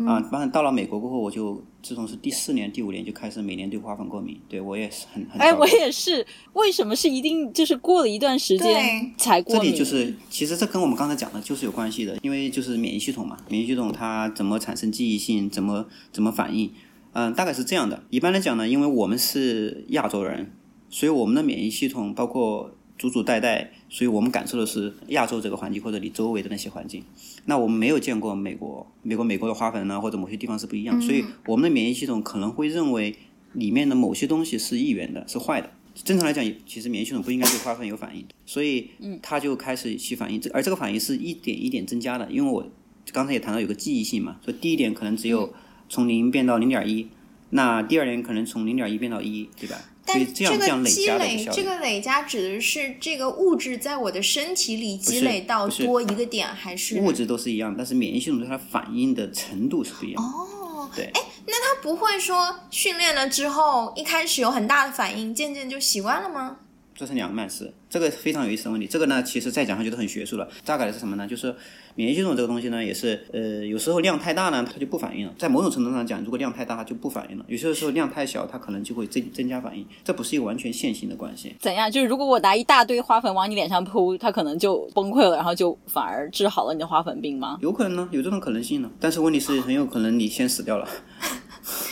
[0.06, 4.38] 啊，反正到了美国过后，我就自从是第四年、第五年就开始每年对花粉过敏。
[4.46, 5.40] 对我也是很很。
[5.40, 6.26] 哎，我也是。
[6.52, 9.64] 为什么是一定就是过了一段时间才过敏？
[9.64, 16.70] 这里就是，其实这跟我们刚才讲的就是有关系的，因为就是免疫系统嘛，免疫系统它怎么产生记忆性，怎么怎么反应？
[17.12, 18.02] 嗯，大概是这样的。
[18.10, 20.52] 一般来讲呢，因为我们是亚洲人，
[20.88, 22.74] 所以我们的免疫系统包括。
[22.98, 27.00] 祖祖代代，所以我们感受的是亚洲这个环境，或者你周围的那些环境。
[27.44, 33.14] 那我们没有见过美国，美国美国的花粉呢，或者某些地方是不一样，所以我们的免疫系统可能会认为
[33.52, 35.70] 里面的某些东西是异源的，是坏的。
[35.94, 38.90] 正常来讲，其实免疫系统不应该对花粉有反应，所以
[39.22, 40.40] 它就开始起反应。
[40.40, 42.68] 这而这个反应是一点一点增加的，因为我
[43.12, 45.54] 刚才也谈到有个记忆性嘛，所以第一点可能只有
[45.88, 47.08] 从零变到零点一，
[47.50, 49.76] 那第二年可能从零点一变到一，对吧？
[50.10, 60.22] 但这个积累，这个累加指的是这个物质在我的身体里积累到多一个点，还是物质都是一样，但是免疫系统对它反应的程度是不一样。
[60.22, 66.56] 哦，对，哎，那它不会说训练了之后一开始有很大的反应，渐渐就习惯了吗？
[66.98, 68.88] 做成两脉试，这个非常有意思的问题。
[68.88, 70.48] 这个呢，其实再讲下去都很学术了。
[70.64, 71.28] 大概的是什么呢？
[71.28, 71.54] 就是
[71.94, 75.32] 免疫系统这个东西呢，也是呃，有时候量太大呢，它就不反应了。
[75.38, 79.86] 在某种程度上讲，如果量太大，它就不反应了；有些时候量太小，它可能就会增增加反应。
[80.02, 81.54] 这不是一个完全线性的关系。
[81.60, 81.88] 怎样？
[81.88, 87.58] 就是如果我拿一大堆花粉往你脸上扑，它可能就崩溃了，然后就反而治好了你的花粉病吗？
[87.62, 88.90] 有可能呢，有这种可能性呢。
[88.98, 90.88] 但是问题是，很有可能你先死掉了。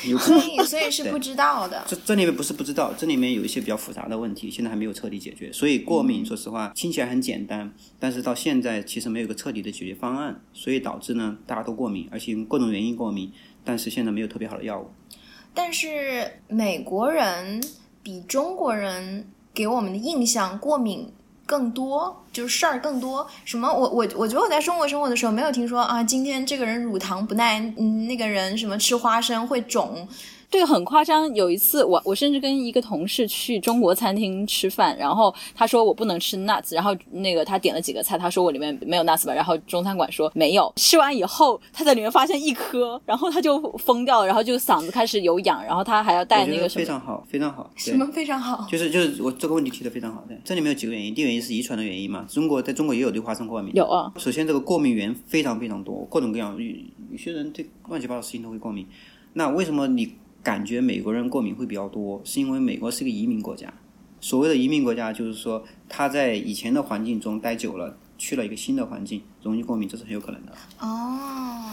[0.08, 0.50] 有可所能。
[0.50, 1.84] 以所以是不知道的。
[1.86, 5.52] 这这里面不是不知道，这里面有一些比较复杂的问题，现在还没有彻底解决。
[5.52, 13.32] 所以过敏，说实话听起来很简单，但是到现在其实没有一个彻底的解决方案，所以导致呢大家都过敏，而且因各种原因过敏，
[13.64, 14.90] 但是现在没有特别好的药物。
[15.54, 17.62] 但是美国人
[18.02, 21.10] 比中国人给我们的印象过敏
[21.46, 23.26] 更多，就是事儿更多。
[23.44, 23.72] 什么？
[23.72, 30.06] 我我我觉得我在生活生活的时候没有听说啊，今天这个人乳糖不耐，嗯，那个人什么吃花生会肿。
[30.50, 31.32] 对，很夸张。
[31.34, 40.72] 有一次，我我甚至跟一个同事去中国餐厅吃饭，然后他说我不能吃 nuts，然后那个他点了几个菜，他说我里面没有 nuts 吧，然后中餐馆说没有。
[40.76, 46.84] 吃完以后，他在里面发现一颗，然后他就疯掉了，然后就嗓子开始有痒，然后他还要带那个什么。
[46.84, 47.70] 非常好，非常好。
[47.76, 48.66] 什么非常好？
[48.70, 56.64] 就是就是我这个问题提的非常好，对，这里面有几个原因，第一个原因是遗传的原因嘛，中国在中国也有对花生过敏，有啊，首先，这个过敏源非常非常多，各种各样，有
[57.10, 58.86] 有些人对乱七八糟事情都会过敏。
[59.32, 60.14] 那为什么你
[60.46, 62.22] 感觉美国人过敏会比较多？
[62.24, 63.66] 是因为美国是个移民国家。
[64.20, 70.52] 所谓的移民国家，就是说他在以前的环境中待久了，去了一个新的环境，容易过敏，这是很有可能的。
[70.78, 71.68] 哦，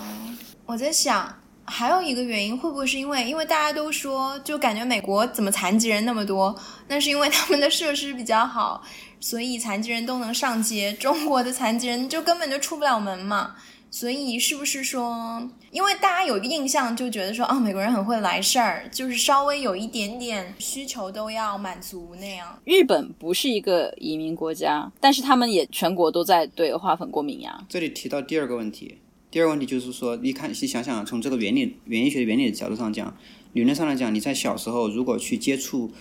[0.66, 1.32] 我在想，
[1.66, 6.60] 还有一个原因会不会是因为，因为大家都说，就感觉美国怎么残疾人那么多？
[6.88, 8.82] 那是因为他们的设施比较好，
[9.20, 10.92] 所以残疾人都能上街。
[10.94, 13.54] 中国的残疾人就根本就出不了门嘛。
[13.94, 22.60] 所以是不是说，因为大家有一个印象，就觉得说，啊，美国人很会来事儿，就是稍微有一点点需求都要满足那样。
[22.66, 27.64] 日本不是一个移民国家，但是他们也全国都在对花粉过敏呀。
[27.70, 28.98] 这里提到第二个问题，
[29.30, 33.16] 第二个问题就是说，你看，你想想，从这个原理、原理学原理的角度上讲，
[33.54, 35.92] 理论上来讲，你在小时候如果去接触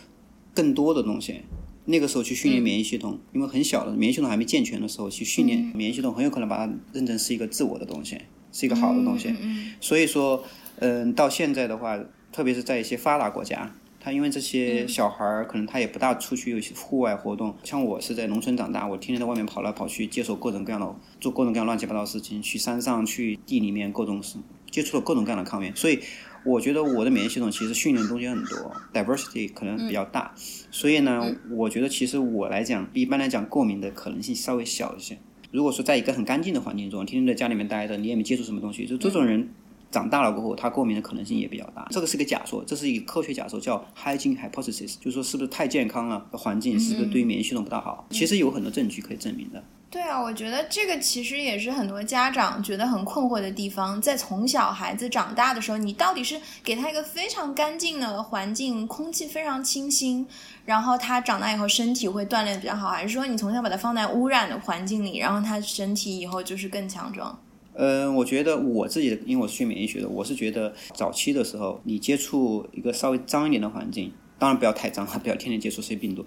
[0.55, 1.43] 更多的东西，
[1.85, 8.19] 那个时候去训练免疫系统，因为很小的免疫系统还没健全的时候去训练免疫系统，很有可能把它认成是一个自我的东西，
[8.53, 9.35] 是一个好的东西。
[9.81, 10.45] 所以说，
[10.77, 11.99] 嗯，到现在的话，
[12.31, 24.23] 特别是在一些发达国家，他因为这些小孩儿可能他也不大出去有些户外活动，像我是在农村长大，我天天在外面跑来跑去，接受各种各样的做各种各样乱七八糟的事情，去山上去地里面各种
[24.71, 25.99] 接触了各种各样的抗原，所以
[26.45, 30.33] 我觉得我的免疫系统其实训练的东西很多，diversity 可能比较大，
[30.71, 35.17] 所以呢，我觉得其实我来讲，一般来讲过敏的可能性稍微小一些。
[35.51, 39.49] 如果说在一个很干净的环境中，天天在家里面待着，你也没接触什么东西，就这种人
[39.91, 41.87] 长大了过后，他过敏的可能性也比较大。
[41.91, 48.07] 这个是个假说，这是一个科学假说，叫 hygiene hypothesis，就是说是不是太健康了，环境是不是对于免疫系统不大好？
[48.11, 49.63] 其实有很多证据可以证明的。
[49.93, 54.01] 对啊，我觉得这个其实也是很多家长觉得很困惑的地方。
[54.01, 60.27] 在从小孩子长大的时候，你到底是给他一个非常干净的环境，空气非常清新，
[60.65, 67.39] 然后他长大以后身体会锻炼比较好，还是说你从小把他放在污染的环境里，然后他身体以后就是更强壮？
[67.75, 76.25] 呃，我觉得我自己，因为我是学免疫学的，我是觉得早期的时候，你接触一个稍微脏一点的环境，当然不要太脏啊，不要天天接触这些病毒，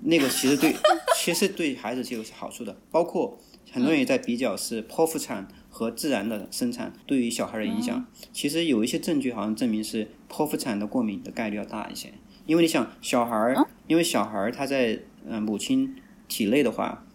[0.00, 0.74] 那个其实对，
[1.16, 2.76] 其实对孩子是有好处的。
[2.90, 3.38] 包括
[3.72, 8.06] 很多人也在比较是剖腹产和自然的生产对于小孩的影响。
[8.32, 12.12] 其实有一些证据好像证明是剖腹产的过敏的概率要大一些，
[12.46, 15.96] 因为你想小孩儿，因为小孩儿他在嗯母亲
[16.28, 17.05] 体内的话。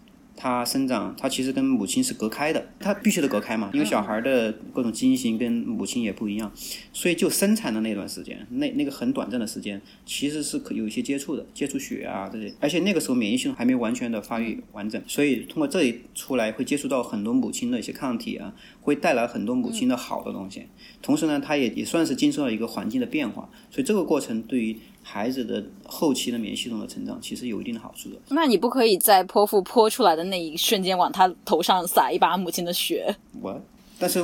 [0.41, 6.51] 他生长，它其实跟母亲是隔开的，它必须得隔开嘛，因为小孩的各种基因型跟母亲也不一样，
[6.91, 20.65] 所以就生产的那段时间，那那个很短暂的时间，其实是可有一些接触的，接触血啊这些，而且那个时候免疫系统还没完全的发育完整，所以通过这里出来会接触到很多母亲的一些抗体啊，会带来很多母亲的好的东西，
[21.03, 24.75] 同时呢，它也也算是经受了一个环境的变化，所以这个过程对于
[25.11, 28.15] 孩子的后期的免疫系统的成长其实有一定的好处的。
[28.29, 33.13] 那你不可以在剖腹剖出来的那一瞬间往他头上撒一把母亲的血？
[33.41, 33.61] 我，
[33.99, 34.23] 但是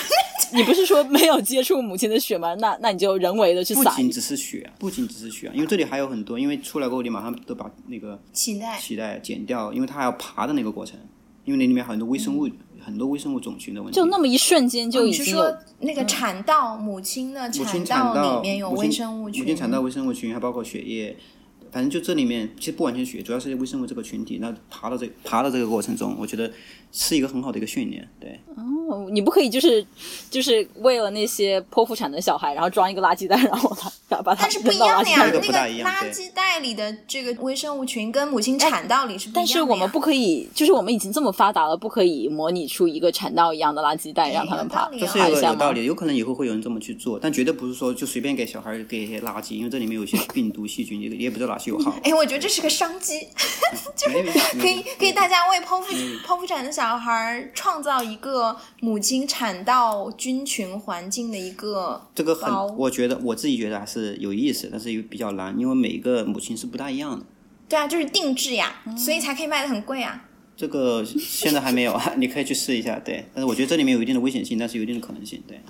[0.54, 2.54] 你不是说没有接触母亲的血吗？
[2.54, 10.98] 那那你就人为的去撒不仅只是血，不仅只是血，因为这里还有很多，因为出来过后你马上都把那个脐带脐带剪掉，因为它还要爬的那个过程，
[11.44, 12.48] 因为那里面很多微生物，
[12.84, 13.96] 很多微生物种群的问题。
[13.96, 19.42] 就那么一瞬间就哦你是已经有说那个产道母亲的母亲产产道里面有微生物群？
[19.42, 21.16] 母亲产道微生物群还包括血液，
[21.70, 24.38] 反正就这里面其实不完全血，主要是微生物这个群体。
[24.40, 26.50] 那爬到这爬到这个过程中，我觉得
[26.90, 28.08] 是一个很好的一个训练。
[28.20, 29.84] 对，哦你不可以就是
[30.30, 39.46] 就是为了那些剖腹产的小孩，然后装一个垃圾袋，然后他把它但是不扔到一样的呀，垃圾袋里那个垃圾袋里的这个微生物群跟母亲产道里是不一样的呀。
[39.46, 51.94] 但是我们不可以，就是我们已经这么发达了，不可以模拟出一个产道一样的垃圾袋，哎让他们爬有道理哦这是有道理，有可能以后会有人这么去做，但绝对不是说就随便给小孩儿给一些垃圾，因为这里面有一些病毒细菌，你也不知道哪些有好。
[52.02, 53.28] 哎，我觉得这是个商机，
[53.96, 54.22] 就是
[54.58, 67.24] 可以可以大家为剖腹嗯剖腹产的小孩儿创造一个母亲产道菌群环境的一个这个很，我觉得我自己觉得还是有意思，但是又比较难，因为每一个母亲是不大一样的。
[67.68, 70.28] 对啊，就是定制呀，嗯所以才可以卖的很贵啊。
[70.54, 73.24] 这个现在还没有， 你可以去试一下，对。
[73.34, 75.60] 但是我觉得这里面有一定的危险性，但是有一定的可能性，对。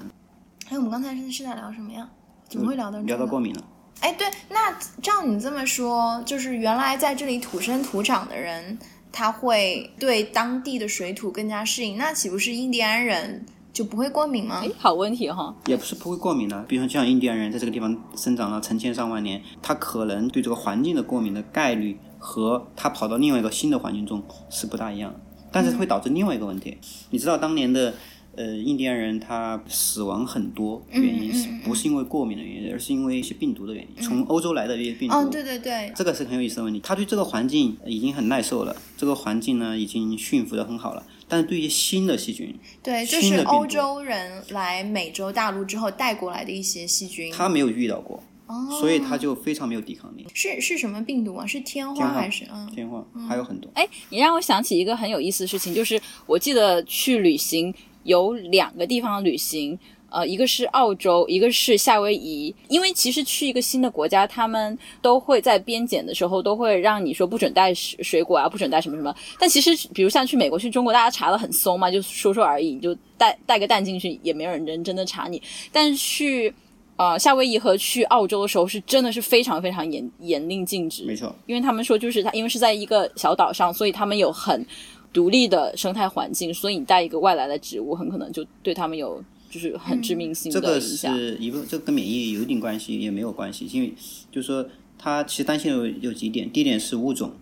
[0.68, 2.08] 哎，我们刚才是是在聊什么呀？
[2.48, 3.06] 怎么会聊到这个？
[3.06, 3.64] 聊到过敏了，
[4.00, 8.78] 哎，对，那照你这么说，就是原来在这里土生土长的人，
[9.12, 15.54] 他会对当地的水土更加适应，那岂不是印第安人就不会过敏吗哎？，好问题哈。
[15.66, 16.62] 也不是不会过敏的。
[16.64, 26.76] 比如说像印第安人在这个地方生长了成千上万年，他可能对这个环境的过敏的概率和他跑到另外一个新的环境中是不大一样的，但是会导致另外一个问题。
[27.10, 27.94] 你知道当年的
[28.36, 35.14] 呃印第安人他死亡很多原因是不是因为过敏的原因，而是因为一些病毒的原因，从欧洲来的一些病毒。
[35.14, 36.80] 哦，对对对，这个是很有意思的问题。
[36.80, 47.32] 他对这个环境已经很耐受了，这个环境呢已经驯服的很好了，但是对于新的细菌，对，就是欧洲人来美洲大陆之后带过来的一些细菌。
[47.32, 50.26] 他没有遇到过，哦，所以他就非常没有抵抗力。
[50.34, 51.46] 是是什么病毒啊？
[51.46, 52.70] 是天花天花还是嗯？
[52.74, 53.70] 天花还有很多。
[53.74, 59.78] 哎，你让我想起一个很有意思的事情，就是我记得去旅行有两个地方旅行，
[60.10, 62.54] 呃，一个是澳洲，一个是夏威夷。
[62.68, 69.14] 因为其实去一个新的国家，他们都会在边检的时候都会让你说不准带水水果啊，不准带什么什么。
[69.38, 75.40] 但其实，比如像去美国、去中国，大家查的很松嘛，就说说而已，你就带带个蛋进去，也没有人真真的查你。
[75.72, 76.52] 但是去
[76.96, 84.64] 呃夏威夷和去澳洲的时候，是真的是非常非常严严令禁止，没错，因为他们说就是他，因为是在一个小岛上，所以他们有很
[85.12, 91.14] 独立的生态环境，所以你带一个外来的植物，很可能就对他们有就是很致命性这个的影响。
[91.14, 93.92] 是一个，这个跟免疫有一定关系，也没有关系，因为
[94.30, 94.66] 就是说
[94.98, 97.32] 它其实担心有有几点，第一点是物种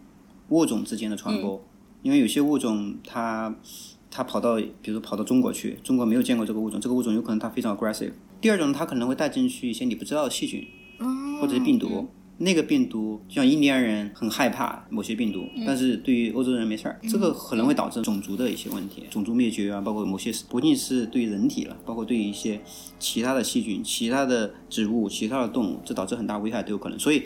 [0.48, 1.62] 物种之间的传播，
[2.02, 3.54] 因为有些物种它
[4.11, 8.12] 它跑到比如说跑到中国去，中国没有见过这个物种，这个物种有可能它非常 aggressive。
[8.40, 10.66] 第二种，它可能会带进去一些你不知道的细菌，
[11.40, 12.09] 或者是病毒。
[12.42, 22.59] 那个病毒，就像印第安人很害怕某些病毒，但是对于欧洲人没事儿，这个可能会导致种族的一些问题，种族灭绝啊，包括某些不仅是对人体了，包括对于一些
[22.98, 26.98] 其他的细菌、其他的植物、其他的动物，这导致很大危害都有可能。
[26.98, 27.24] 所以，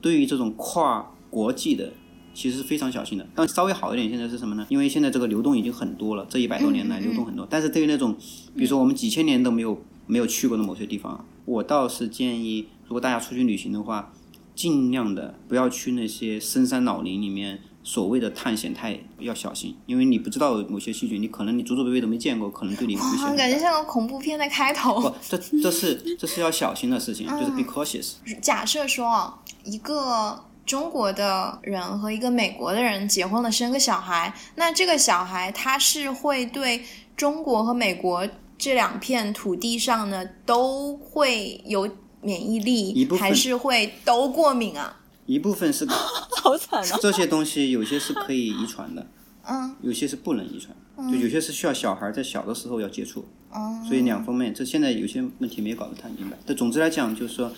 [0.00, 1.92] 对于这种跨国际的，
[2.32, 3.26] 其实是非常小心的。
[3.34, 4.66] 但稍微好一点，现在是什么呢？
[4.70, 7.46] 因为现在这个流动已经很多了，这一百多年来流动很多。
[7.50, 8.16] 但是对于那种，
[8.56, 14.10] 比如说我们几千年都没有没有去过的某些地方，我倒是建议，如果大家出去旅行的话，
[14.54, 17.60] 尽量的不要去那些深山老林里面。
[17.86, 23.36] 所谓的探险太要小心，因为你不知道某些细菌，你可能你祖祖辈辈都没见过，可能对你危险啊，很大。
[23.36, 24.98] 感觉像个恐怖片的开头。
[25.02, 28.14] 不，这这是这是要小心的事情，就是 be cautious。
[28.40, 36.82] 假设说，一个中国的人和一个美国的人结婚了，生个小孩，那这个小孩他是会对
[37.14, 41.86] 中国和美国这两片土地上呢都会有
[42.24, 45.00] 免疫一力，还是会都过敏啊？
[45.26, 45.86] 一部分是
[46.42, 46.98] 好惨啊！
[47.00, 49.06] 这些东西，有些是可以遗传的，
[49.48, 56.36] 嗯，有些是不能遗传，就有些是需要小孩在小的时候要接触，哦，所以两方面，这现在有些问题没搞得太明白。
[56.44, 57.50] 但总之来讲，就是说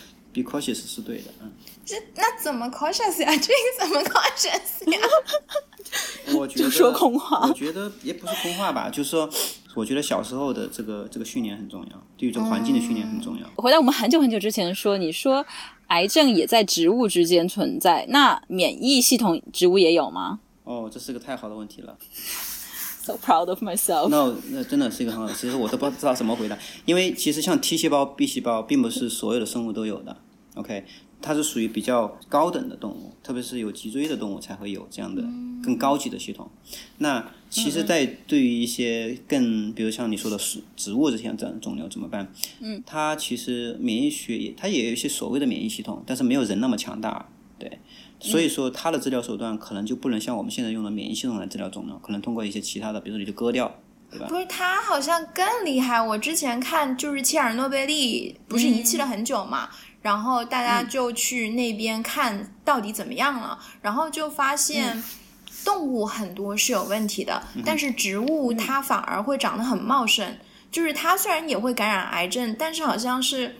[0.42, 1.51] be cautious 是对的，嗯。
[1.85, 3.31] 这那怎么 cautious 呀？
[3.38, 4.99] 这个怎么 cautious 呀？
[6.37, 9.31] 我觉得说空话我觉得也不是空话吧，就是说，
[9.75, 13.46] 我觉得小时候的这个这个训练很重要，对于这个环境的训练很重要。
[13.57, 15.46] 回到我们很久很久之前说，你说
[15.87, 21.96] 癌症也在植物之间存在，那免疫系统植物也有吗哦，这是个太好的问题了。
[23.05, 24.09] ？So proud of myself。
[24.09, 30.16] 那那真的是一个很好的，其实我都不知道怎么回答，因为其实像 T 细胞、B 细胞，并不是所有的生物都有的。
[30.57, 30.85] OK，
[31.23, 35.23] 它是属于比较高等的动物，特别是有脊椎的动物才会有这样的
[35.62, 36.51] 更高级的系统。
[36.99, 42.33] 那其实，在对于一些更，比如像你说的植植物这些这样肿瘤怎么办？
[42.61, 47.29] 嗯，它其实免疫学也，它也有一些所谓的免疫系统，但是没有人那么强大。
[47.59, 47.79] 对，
[48.21, 53.75] 所以说它的治疗手段可能就不能像我们现在用的免疫系统来治疗肿瘤，可能通过一些其他的，比如说你就割掉，
[54.11, 54.27] 对吧？
[54.29, 55.99] 不是，他好像更厉害。
[56.03, 59.71] 我之前看就是切尔诺贝利，不是遗弃了很久嘛，
[60.07, 65.03] 然后大家就去那边看到底怎么样了，然后就发现。
[65.64, 70.37] 动物很多是有问题的，但是植物它反而会长得很茂盛。
[70.71, 73.57] 就是它虽然也会感染癌症，但是好像是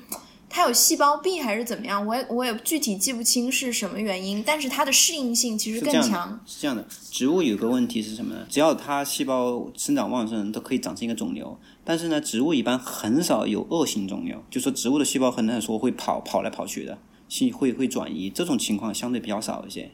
[0.49, 2.07] 它有细胞壁还是怎么样？
[2.07, 6.39] 我也我也具体记不清是什么原因，但是它的适应性其实更强。
[6.47, 8.47] 是这样的，植物有个问题是什么呢？
[8.49, 11.59] 只要它细胞生长旺盛，都可以长成一个肿瘤。
[11.89, 16.99] 但是呢，植物一般很少有恶性肿瘤，就说植物的细胞很难说会跑跑来跑去的，
[17.29, 19.93] 细会会转移，这种情况相对比较少一些。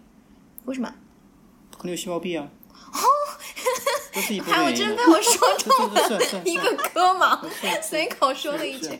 [0.64, 0.94] 为什么？
[1.76, 2.48] 可能有细胞壁啊。
[2.94, 2.98] 哦，
[4.14, 7.38] 这是一部还有真被我说中了 一个科盲，
[7.82, 8.98] 随口说了一句。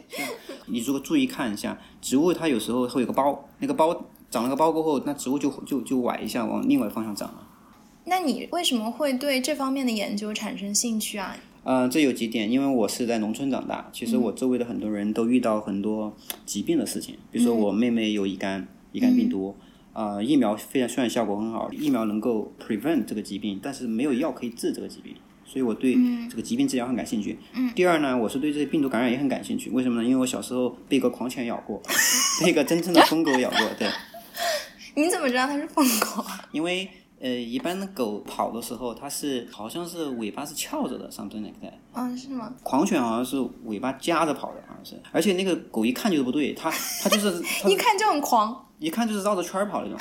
[0.67, 7.47] 你如果注意看一下，植物它有时候会有个包，那个包长了个包过后，那植物就就就歪一下，往另外的方向长了。
[8.05, 11.37] 那你为什么会对这方面的研究产生兴趣啊？
[11.65, 19.55] 嗯，这有几点，因为我是在农村长大，其实我周围的很多人都遇到很多疾病的事情，比如说我妹妹有乙肝，乙肝病毒。
[19.93, 25.95] 啊，疫苗非常虽然效果很好，疫苗能够 prevent 这个疾病，但是没有药可以治这个疾病，所以我对
[26.31, 27.37] 这个疾病治疗很感兴趣。
[27.75, 29.69] 第二呢，我是对这些病毒感染也很感兴趣。
[29.69, 30.09] 为什么呢？
[30.09, 31.79] 因为我小时候被一个狂犬咬过，
[32.43, 33.59] 被一个真正的疯狗咬过。
[33.79, 33.87] 对，
[34.97, 36.25] 你怎么知道它是疯狗？
[36.53, 36.89] 因为
[37.23, 41.73] 呃，一般的狗跑的时候，它是好像是尾巴是翘着的，something like that。
[41.95, 42.53] 嗯，是吗？
[42.65, 45.01] 狂犬好像是尾巴夹着跑的，好像是。
[45.13, 46.69] 而且那个狗一看就是不对，它
[47.01, 48.69] 它就是 一看就很狂。
[48.81, 49.97] 一看就是绕着圈儿跑那种，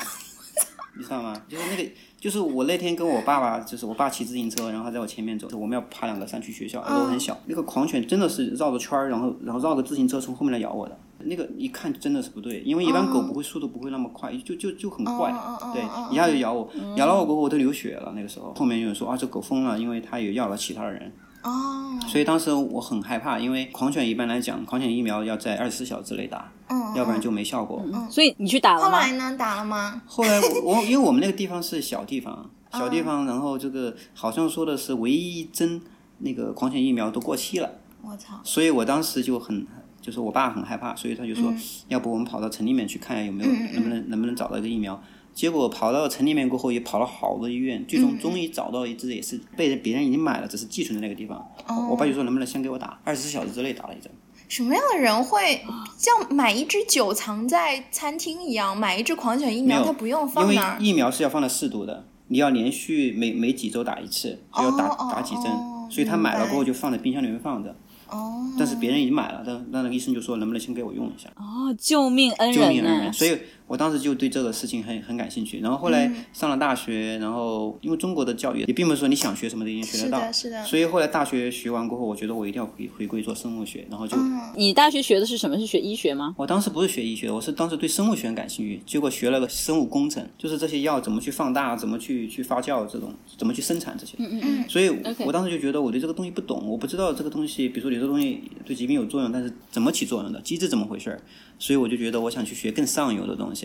[0.98, 1.40] 你知道吗？
[1.48, 1.88] 就是那个，
[2.22, 7.36] 就是我那天跟我爸爸，就是我爸骑自行车，然后他在我前面走，我们要爬两个山去学校，楼很小。
[7.46, 10.96] 那个狂犬真的是绕着圈儿，然后然后绕着自行车从后面来咬我的。
[11.24, 15.34] 那个一看真的是不对，因为一般狗不会速度不会那么快，就就就很怪，
[15.74, 18.12] 对，一下就咬我，咬了我过后我都流血了。
[18.14, 21.12] 那个时候后面有人说啊，这狗疯了，因为它也咬了其他的人。
[21.42, 27.82] 哦，所以当时我很害怕，因为狂犬一般来讲，狂犬疫苗要在二十四小时之内打，嗯，要不然就没效果。
[27.92, 29.00] 嗯，所以你去打了吗？
[29.00, 29.36] 后来呢？
[29.36, 30.02] 打了吗？
[30.06, 35.80] 后来我我因为我们那个地方是小地方，小地方，然后这个好像说的是唯一一针
[36.18, 37.68] 那个狂犬疫苗都过期了。
[38.02, 38.40] 我操！
[38.44, 39.66] 所以我当时就很，
[40.00, 41.52] 就是我爸很害怕，所以他就说，
[41.88, 45.00] 要不我们跑到城里面去看下有没有，能不能能不能找到一个疫苗。
[45.34, 51.44] 结果跑到城里面过后，也跑了好多医院，最终终于找到一只，也是被人别人已经买了，只是寄存在那个地方。
[51.90, 54.10] 我爸就说能不能先给我打，二十四小时之内打了一针。
[54.48, 55.64] 什么样的人会
[55.96, 60.76] 像买一支酒藏在餐厅一样，买一支狂犬疫苗，他不用放那儿？
[60.78, 65.44] 因为疫苗是要放在适度的，你要连续每每几周打一次，就要打打几针，
[65.90, 67.74] 所以他买了过后就放在冰箱里面放着。
[68.10, 71.30] 哦，但是别人已经买了，但那那个医生就说能不能先给我用一下？
[71.36, 72.60] 哦，救命恩人！
[72.60, 73.10] 救命恩人！
[73.10, 73.38] 所以
[73.72, 75.60] 我当时就对这个事情很很感兴趣。
[75.60, 80.64] 然后后来上了大学，然后因为中国的教育也并不是说你想学什么都一定学得到，是的，是的。
[80.66, 84.14] 所以后来大学学完过后，我觉得我一定要回回归做生物学，然后就。
[84.54, 85.58] 你大学学的是什么？
[85.58, 86.34] 是学医学吗？
[86.36, 94.16] 我当时不是学医学，我是当时对生物学很感兴趣，结果学了个生物工程，就是这些药怎么去放大，怎么去去发酵，这种怎么去生产这些。
[94.18, 94.68] 嗯嗯嗯。
[94.68, 94.90] 所以
[95.24, 98.76] 我当时就觉得我对这个东西不懂，我不知道这个东西，比如说有的东西对。
[98.82, 101.20] 疾病有作用，但是怎么起作用的机制怎么回事儿？
[101.56, 103.61] 所以我就觉得我想去学更上游的东西，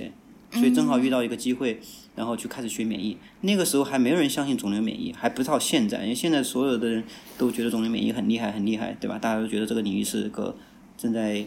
[0.51, 1.79] 所以正好遇到一个机会，
[2.15, 3.17] 然后就开始学免疫。
[3.41, 7.03] 那个时候还没有人相信肿瘤免疫，还不到现在，因为现在所有的人
[7.37, 9.19] 都觉得肿瘤免疫很厉害，很厉害，对吧？
[9.19, 10.55] 大家都觉得这个领域是个
[10.97, 11.45] 正在。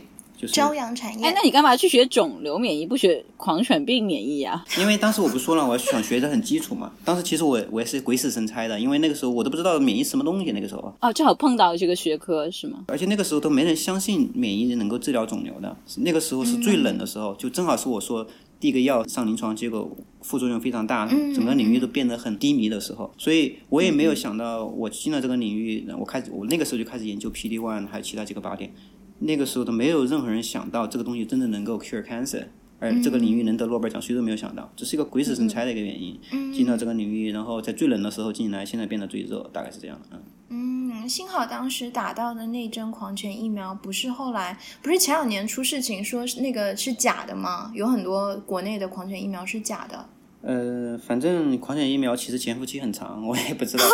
[0.49, 1.26] 朝阳产业。
[1.26, 4.64] 哎，那你干嘛去学肿瘤免疫，不学狂犬病免疫呀？
[4.78, 6.93] 因为当时我不说了，我想学的很基础嘛。
[7.05, 10.51] 当时其实我我也是鬼使神差的，因为那个时候我都不知道免疫什么东西。
[10.53, 12.84] 那个时候哦，正好碰到这个学科是吗？
[12.88, 15.76] 而且那个时候都没人相信免疫能够治疗肿瘤的。
[15.99, 18.26] 那个时候是最冷的时候，就正好是我说
[18.59, 19.88] 第一个药上临床，结果
[20.22, 23.12] 副作用非常大，整个领域都变得很低迷的时候。
[23.16, 28.72] 所以我也没有想到，我进了这个领域，我开始我那个时候就开始研究 PD one 还有其他几个靶点。
[29.20, 32.44] 那个时候都没有任何人想到这个东西真的能够 cure cancer，
[32.78, 36.18] 而这个领域能得诺贝尔奖，谁都没有想到，这是一个鬼使神差的一个原因。
[36.52, 40.22] 进到这个领域，然后在最冷的时候进来，现在变得最热，大概是这样的。
[40.48, 47.70] 嗯，嗯，幸好当时打到的那针狂犬疫苗不是后来，不是前两年出事情说那个是假的吗？
[47.74, 50.08] 有很多国内的狂犬疫苗是假的。
[50.43, 53.84] 呃，反正狂犬疫苗其实潜伏期很长，我也不知道。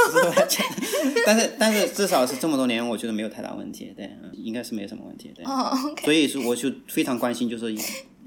[1.26, 5.44] 但是但是至少是这么多年，我觉得没有太大问题，对，应该是没有什么问题，对。
[6.04, 7.74] 所以说，我就非常关心，就是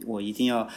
[0.05, 0.67] 我一定要。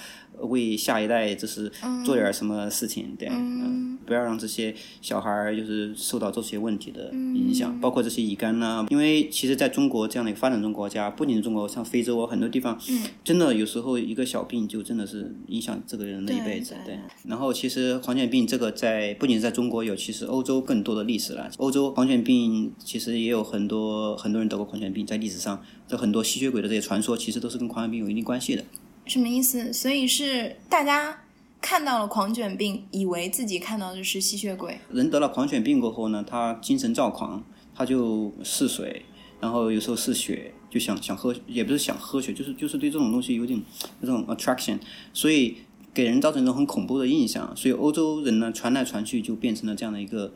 [0.48, 1.70] 为下一代就是
[2.04, 8.84] 做点什么事情，对，嗯，不要让这些小孩儿就是受到这些问题的影响，包括这些乙肝呐。
[8.90, 12.78] 因为其实在中国这样的一个发展中国家，不仅是中国，像非洲很多地方，
[13.24, 16.98] 真的有时候一个小病就真的是影响这个人的一辈子，对。
[17.26, 21.50] 然后其实狂犬病这个在不仅是在中国有，其实欧洲更多的历史了。
[21.56, 28.62] 欧洲狂犬病其实也有很多很多人得过狂犬病，在历史上，这很多吸血鬼的这些传说，其实都是跟狂犬病有一定关系的。
[29.06, 29.72] 什么意思？
[29.72, 31.21] 所以是大家
[31.62, 34.78] 看到了狂犬病，以为自己看到的是吸血鬼。
[34.90, 37.42] 人得了狂犬病过后呢，他精神躁狂，
[37.74, 39.06] 他就嗜水，
[39.40, 43.58] 然后有时候嗜血，就想想喝，也不是想喝血，就是就是对这种东西有点
[44.00, 44.78] 那种 attraction，
[45.14, 45.58] 所以
[45.94, 47.56] 给人造成一种很恐怖的印象。
[47.56, 50.34] 所以欧洲人呢传来传去就变成了这样的一个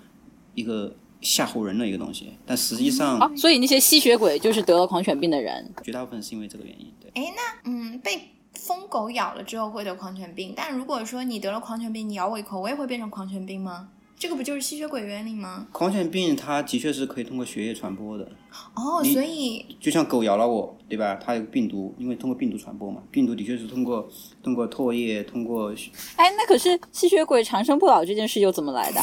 [0.55, 2.29] 一个吓唬人的一个东西。
[2.47, 5.75] 但实际上，啊，所以那些吸血鬼就是得了狂犬病的人。
[5.83, 6.87] 绝大部分是因为这个原因。
[7.01, 8.21] 对，哎，那嗯，被
[8.59, 13.89] 疯狗咬了之后会得狂犬病，但如果说你得了狂犬病，你咬我一口，我也会变成狂犬病吗？
[14.19, 15.67] 这个不就是吸血鬼原理吗？
[15.73, 18.27] 狂犬病它的确是可以通过血液传播的。
[18.75, 21.15] 哦，所以就像狗咬了我，对吧？
[21.23, 23.03] 它有病毒，因为通过病毒传播嘛。
[23.11, 24.09] 病毒的确是通过
[24.43, 25.71] 通过唾液，通过
[26.17, 29.01] 哎，那可是吸血鬼长生不老这件事又怎么来的？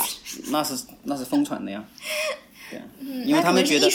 [0.50, 1.86] 那是那是疯传的呀。
[2.74, 3.90] 对啊，嗯因为他们觉得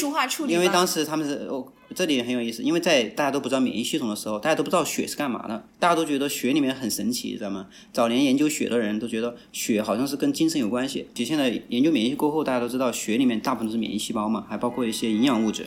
[0.46, 7.66] 因为当时他们是哦，这里很有意思，因为在大家都不知道免疫系统的时候，大家都不知道血是干嘛的，大家都觉得血里面很神奇，知道吗？
[7.92, 11.06] 早年研究血的人都觉得血好像是跟精神有关系。
[11.14, 15.66] 其实现在研究免疫过后，大家都知道血里面大部分都是免疫细胞嘛，还包括一些营养物质，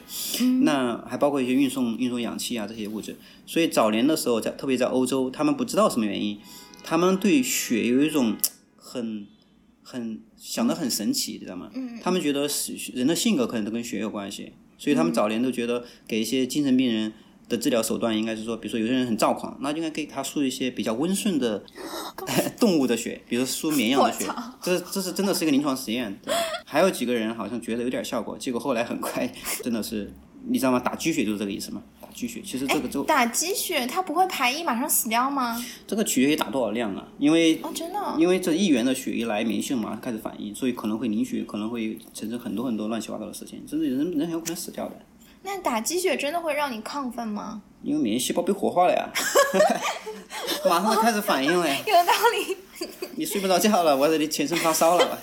[0.64, 3.16] 那还包括一些运送运送氧气啊这些物质。
[3.46, 6.40] 所以早年的时候，在特别在欧洲，他们不知道什么原因，
[6.84, 8.38] 他们对血有一种
[8.78, 9.28] 很
[9.84, 11.70] 很想的很神奇，知道吗？
[12.02, 17.12] 他们觉得是人的性格可能都跟血有关系，所以他们早年都觉得给一些精神病人
[17.50, 21.64] 的治疗手段应该是说，比如说有些人很躁狂，那就应该给他输一些比较温顺的
[22.60, 24.26] 动物的血，比如输绵羊的血。
[24.62, 26.18] 这这是真的是一个临床实验。
[26.24, 26.34] 对
[26.66, 29.30] 还有几个人好像觉得有点效果，结果后来很快
[29.62, 30.14] 真的是，
[30.48, 30.80] 你知道吗？
[30.80, 31.82] 打鸡血就是这个意思吗。
[32.02, 35.64] 打鸡血，其实这个就打鸡血，它不会排异马上死掉吗？
[35.88, 44.96] 这个取决于打多少量啊，因为哦，真的哦、因为这一元的血一来，免疫系统马上开始反应，所以可能会凝血，可能会产生很多很多乱七八糟的事情，甚至人人很有可能死掉的，
[45.44, 47.62] 那打鸡血真的会让你亢奋吗？
[47.84, 49.10] 因为免疫细胞被活化了呀，
[50.70, 52.58] 马上就开始反应了呀，有道理。
[53.16, 55.20] 你睡不着觉了，我这里全身发烧了。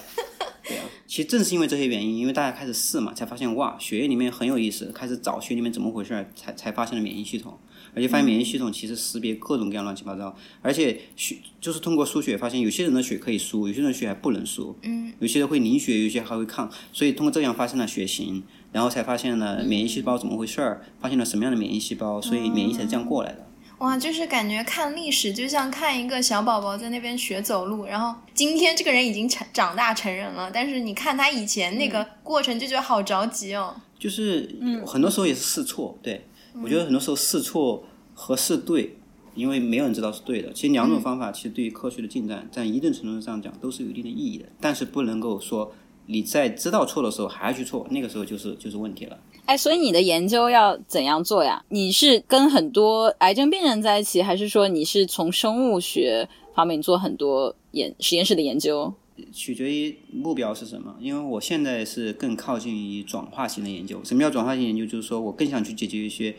[0.64, 7.58] 对啊，其实正是因为这些原因，因为大家开始试嘛，才发现哇，血液里面很有意思，开始找血里面怎么回事儿，才才发现了免疫系统，
[7.94, 18.42] 而且发现免疫系统其实识别各种各样乱七八糟，而且血就是通过输血发现有些人的血可以输，有些人的血还不能输，嗯，有些人会凝血，有些还会抗，所以通过这样发现了血型，
[18.72, 23.47] 然后才发现了免疫细胞怎么回事儿，发现了什么样的免疫细胞，所以免疫才这样过来的。
[23.78, 33.76] 哇，就是感觉看历史就像看一个小宝宝在那边学走路，然后今天这个人已经成长大成人了，但是你看他以前那个过程就觉得好着急哦。
[33.96, 36.26] 就是很多时候也是试错，对
[36.62, 38.96] 我觉得很多时候试错和试对，
[39.34, 40.52] 因为没有人知道是对的。
[40.52, 45.72] 其实两种方法其实对于科学的进展，在一定程度上讲都是有一定的意义的，但是不能够说
[46.06, 49.16] 你在知道错的时候还要去错，那个时候就是就是问题了。
[49.48, 51.64] 哎，所以你的研究要怎样做呀？
[51.70, 58.92] 你是跟很多癌症病人在一起，还是说你是从生物学方面做很多研实验室的研究？
[59.32, 63.98] 取决于目标是什么，因为我现在是更靠近于转化型的研究。
[64.04, 64.84] 什么叫转化型研究？
[64.84, 66.36] 就是说我更想去解决一些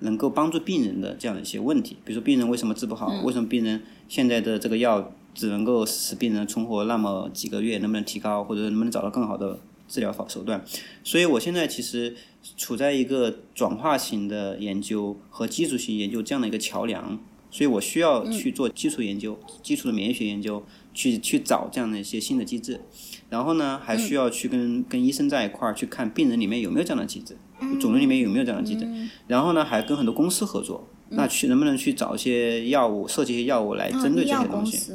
[0.00, 10.62] 能够帮助病人的这样的一些问题，比如说病人为什么治不好，为什么病人现在的这个药只能够使病人存活那么几个月，能不能提高，或者能不能找到更好的治疗法手段？
[11.02, 12.14] 所以我现在其实
[12.56, 17.18] 处在一个转化型的研究和基础型研究这样的一个桥梁，
[17.50, 22.80] 所以我需要去做基础研究、基础的免疫学研究，去去找这样的一些新的机制。
[23.28, 27.36] 然后呢，还需要去跟、跟医生在一块儿去看病人里面有没有这样的机制，
[27.80, 28.86] 肿瘤里面有没有这样的机制。
[29.26, 34.92] 然后呢，还跟很多公司合作，那去能不能去找一些药物，设计一些药物来针对这些东西。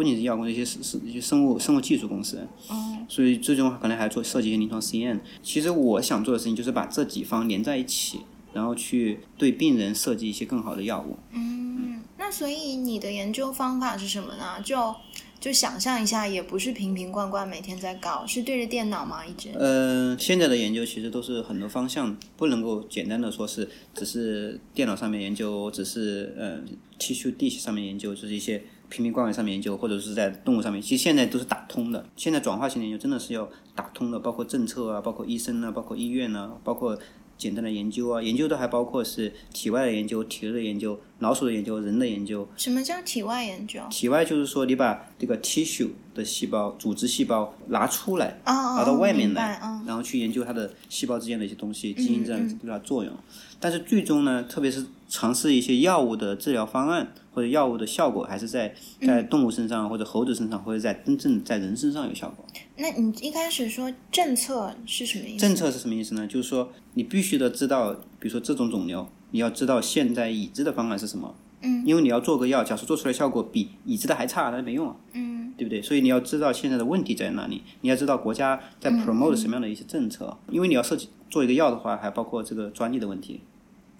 [0.00, 5.20] 不仅是医药公司，一些是是一些生物生物技术公司，嗯所以最终可能还做设计一些临床实验。
[5.42, 8.20] 其实我想做的事情就是把这几方连在一起，
[8.54, 11.18] 然后去对病人设计一些更好的药物。
[11.34, 14.58] 嗯那所以你的研究方法是什么呢？
[14.64, 14.94] 就
[15.38, 19.26] 就想象一下，也不是瓶瓶罐罐每天在搞，是对着电脑吗？
[19.26, 19.50] 一直？
[19.54, 26.58] 呃，现在的研究其实都是很多方向，不能够简单的说是只是电脑上面研究，只是呃
[26.98, 32.04] tissue dish 上面研究，就是一些瓶瓶罐罐上面研究，或者是在动物上面，其实现在都是打通的。
[32.16, 36.98] 现在转化型研究真的是要打通的，包括政策啊，包括医生啊，包括医院啊，包括
[37.38, 42.46] 简单的研究啊，研究的还包括是体外的研究、体内的研究、老鼠的研究、人的研究。
[42.56, 43.80] 什么叫体外研究？
[43.88, 53.14] 体外就是说你把这个 tissue 的细胞、组织细胞拿出来，拿到外面来然后去研究它的细胞之间的一些东西，基因这样对它作用。
[53.58, 62.44] 但是最终呢，特别是尝试一些药物的治疗方案或者药物的效果，还是在在动物身上或者猴子身上，或者在真正在人身上有效果。
[62.76, 65.38] 那你一开始说政策是什么意思？
[65.38, 66.26] 政策是什么意思呢？
[66.26, 71.34] 就是说你必须得知道，比如说这种肿瘤，你要知道现在已知的方案是什么。
[71.62, 74.96] 嗯，因为你要做个药，假设做出来效果比已知的还差，那就没用啊。
[75.12, 75.82] 嗯，对不对？
[75.82, 83.42] 所以你要知道现在的问题在哪里，你要知道国家在 promote 什么样的一些政策，因为你要设计做一个药的话，还包括这个专利的问题。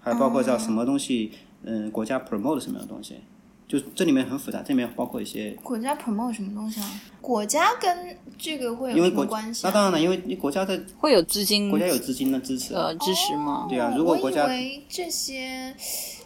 [0.03, 1.31] 还包括叫什么东西，
[1.63, 3.15] 嗯，国家 promote 什么样的东西，
[3.67, 7.01] 就这里面很复杂，这里面包括一些国家 promote 什么东西啊？
[7.21, 9.69] 国家跟这个会有什么关系、啊？
[9.69, 13.67] 那当然了，因为你国家的会有资金国家有资金的支持，呃支持吗？
[13.69, 15.73] 对啊如果我国家以为这些，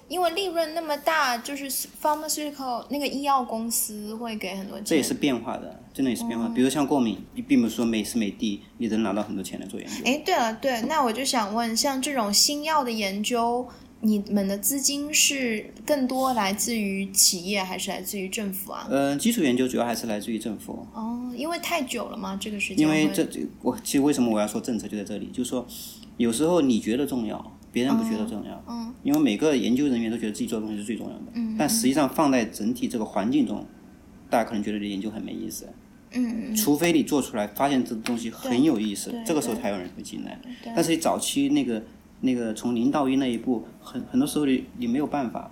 [0.07, 4.85] 因为利润那么大，就是 pharmaceutical 那个医药公司会给很多钱。
[4.85, 6.47] 这也是变化的，真的也是变化。
[6.49, 9.95] 比如像过敏，你并不是说每时每地你能拿到很多钱来做研究。
[10.05, 13.67] 哎，对了，对，那我就想问，像这种新药的研究，
[14.05, 18.87] 你们的资金是更多来自于企业，还是来自于政府啊？
[18.87, 25.65] 嗯，基础研究主要还是来自于政府，哦，因为太久了嘛，这个时间因为这这我其实为什么我要说政策就在这里，就是说
[26.17, 31.55] 有时候你觉得重要，别人不觉得重要，嗯，因为每个研究人员都觉得自己做的东西是最重要的，嗯。
[31.57, 33.65] 但实际上放在整体这个环境中，
[34.29, 35.67] 大家可能觉得这研究很没意思，
[36.11, 40.39] 嗯嗯除非你做出来发现这个东西很有意思，这个时候才有人会进来。
[40.63, 40.71] 对。
[40.75, 41.83] 但是你早期那个
[42.25, 45.51] 那个从零到一那一步，很很多时候你你没有办法。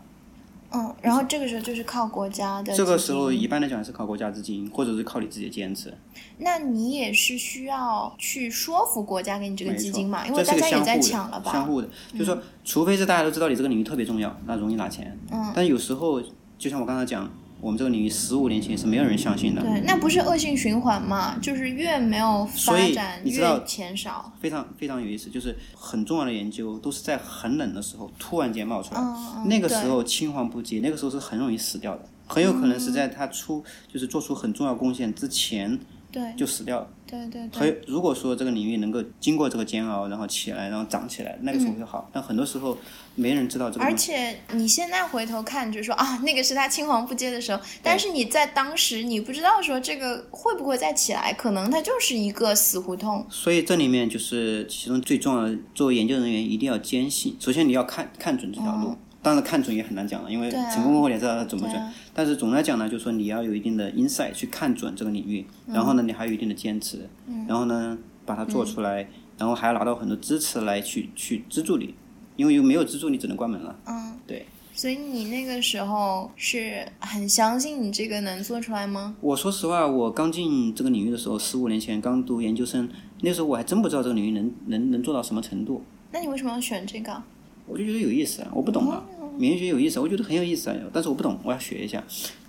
[0.76, 5.94] 嗯，然后这个时候就是靠国家的这个时候一般来讲是靠国家资金，或者是靠你自己的坚持。
[6.40, 10.26] 那你也是需要去说服国家给你这个基金嘛？
[10.26, 11.52] 因为大家也在抢了吧？
[11.52, 15.16] 相互的，就是说，除非是大家都知道你这个领域特别重要，那容易拿钱。
[15.32, 15.54] 嗯。
[15.56, 16.20] 但有时候，
[16.58, 17.32] 就像我刚才讲，
[17.64, 21.38] 我们这个领域十五年前是没有人相信的，对，那不是恶性循环嘛？
[21.42, 24.30] 就是越没有发展，你知道越钱少。
[24.42, 25.30] 非常非常有意思。
[25.30, 29.02] 就是很重要的研究都是在很冷的时候突然间冒出来，
[29.46, 35.80] 那个时候青黄不接，那个时候是很容易死掉的，很有可能是在他出就是做出很重要贡献之前
[36.12, 36.88] 对就死掉了。
[37.08, 37.60] 对对对。
[37.60, 42.10] 还有，如果说这个领域能够经过这个煎熬，然后起来，然后长起来，那个时候就好。
[42.12, 42.78] 但很多时候
[43.16, 43.96] 没人知道这个而。
[43.96, 53.26] 且你现在回头看，就是说啊，那个是他青黄不接的时候，但是你在当时你不知道说这个会不会再起来，可能它就是一个死胡同。
[53.30, 57.36] 所以这里面就是其中最重要的，作为研究人员一定要坚信。
[57.40, 61.94] 首先你要看看准这条路，当然看准也很难讲了，因为成功过后你也知道它准不准。
[62.14, 67.10] 但是总的来讲呢，就是说你要有一定的 insight 去看准这个领域，嗯然后呢，你还有一定的坚持，
[67.48, 69.08] 然后呢，把它做出嗯来，
[69.38, 71.96] 然后还要拿到很多支持来去去资助你，
[72.36, 73.76] 因为又没有资助你只能关门了。
[73.86, 74.46] 嗯，对。
[74.76, 79.16] 所以你那个时候是很相信你这个能做出来吗？
[79.22, 82.90] 我说实话，我刚进这个领域的时候，十五年前刚读研究生，
[83.22, 85.84] 那时候我还真不知道这个领域能能能做到什么程度。
[86.12, 87.22] 那你为什么要选这个？
[87.68, 92.04] 我就觉得有意思啊，我不懂啊，哦免疫学有意思，我觉得很有意思啊，但是我不懂，我要学一下。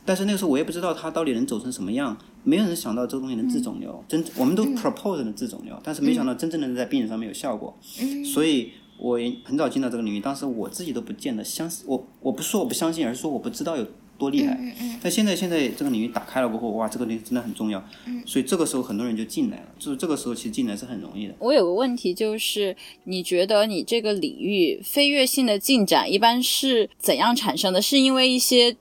[0.07, 7.75] 但是那个时候我也不知道它到底能走成什么样，没有人想到这个东西能治肿瘤，真我们都 propose 能治肿瘤，但是没想到真正能在病人上面有效果。
[8.33, 13.87] 所以我也很早进到这个领域，当时我自己都不见得相信，我我不是说我不相信，而是说我不知道有
[14.17, 14.59] 多厉害。
[15.03, 17.83] 但现在现在这个领域打开了过后，哇，这个领域真的很重要，
[18.25, 21.35] 所以这个时候很多人就进来了，就是这个时候其实进来是很容易的。
[21.41, 27.83] 我有个问题，就是你觉得你这个领域飞跃性的进展一般是怎样产生的？
[27.83, 28.77] 是因为一些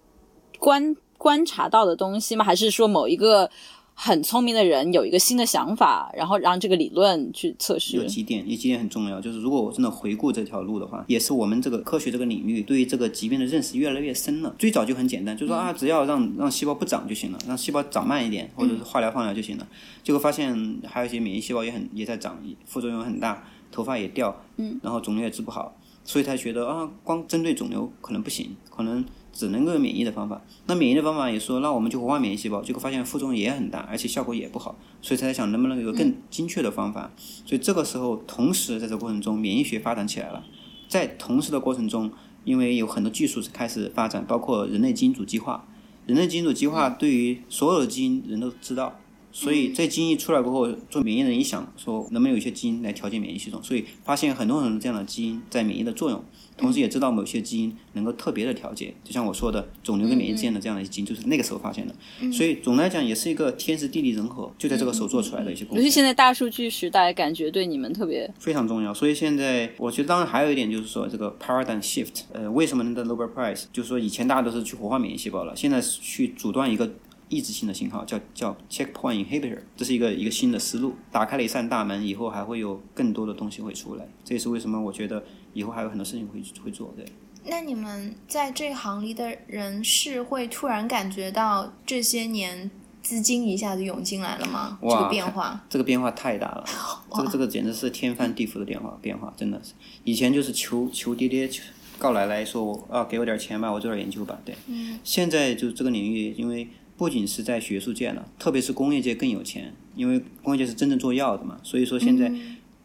[0.59, 2.45] 观观察到的东西吗？
[2.45, 3.49] 还是说某一个
[3.95, 8.03] 很聪明的人有一个新的想法，然后让这个理论去测试有？
[8.05, 14.53] 几点，有几点很重要，就是如果我真的回顾这条路的话，也是我们这个科学这个领域对于这个疾病的认识越来越深了。
[14.57, 19.67] 最早就很简单，就说啊，只要让让细胞不长就行了，让细胞长慢一点，或者是化疗放疗就行了。
[20.03, 30.41] 结果发现还有一些免疫细胞也很也在长，副作用很大，头发也掉，嗯，然后肿瘤也治不好，所以才觉得啊，光针对肿瘤可能不行，可能只能够有免疫的方法。
[30.67, 37.11] 那免疫的方法也说，那我们就活化免疫细胞，结果发现副作用也很大，而且效果也不好，所以才在想能不能有个更精确的方法。
[37.17, 40.45] 所以这个时候，同时在这过程中，免疫学发展起来了。
[40.88, 42.11] 在同时的过程中，
[42.43, 45.65] 因为有很多技术是开始发展，包括人类基因组计划。
[46.05, 48.99] 人类基因组计划对于所有的基因人都知道，
[49.36, 56.23] 所以这基因一出来过后，做免疫人一想，说能不能有一些基因来调节免疫系统，所以发现很多很多这样的基因在免疫的作用，
[56.55, 62.31] 同时也知道某些基因能够特别的调节，就像我说的，肿瘤跟免疫之间的这样的基因，就是那个时候发现的。
[62.31, 65.77] 所以总的来讲，也是一个天时地利人和，就在这个时候做出来的一些工作。
[65.79, 68.93] 尤其现在大数据时代，感觉对你们特别非常重要。
[68.93, 73.63] 所以现在我觉得，当然还有一点就是说，这个 paradigm shift，呃，为什么能得 Nobel Prize？
[73.73, 76.91] 就是说以前大家都是去活化免疫细胞了，现在是去阻断一个
[77.30, 84.07] 抑制性的信号，叫叫 checkpoint inhibitor，这是一个一个新的思路，打开了一扇大门，以后还会有更多的东西会出来。
[84.24, 86.93] 这也是为什么我觉得以后还有很多事情会会做。
[86.95, 87.05] 对，
[87.45, 92.69] 那你们在这行里的人是会突然感觉到这些年
[93.01, 94.78] 资金一下子涌进来了吗？
[94.82, 96.63] 这个变化，这个变化太大了，
[97.15, 99.74] 这个这个简直是天翻地覆的变化变化，真的是。
[100.03, 101.63] 以前就是求求爹爹求
[101.99, 104.55] 告奶奶说我啊给我点钱吧，我做点研究吧，对。
[104.67, 112.31] 嗯现在就这个领域，因为不仅是在学术界呢，特别是工业界更有钱，因为工业界是真正做药的嘛，所以说现在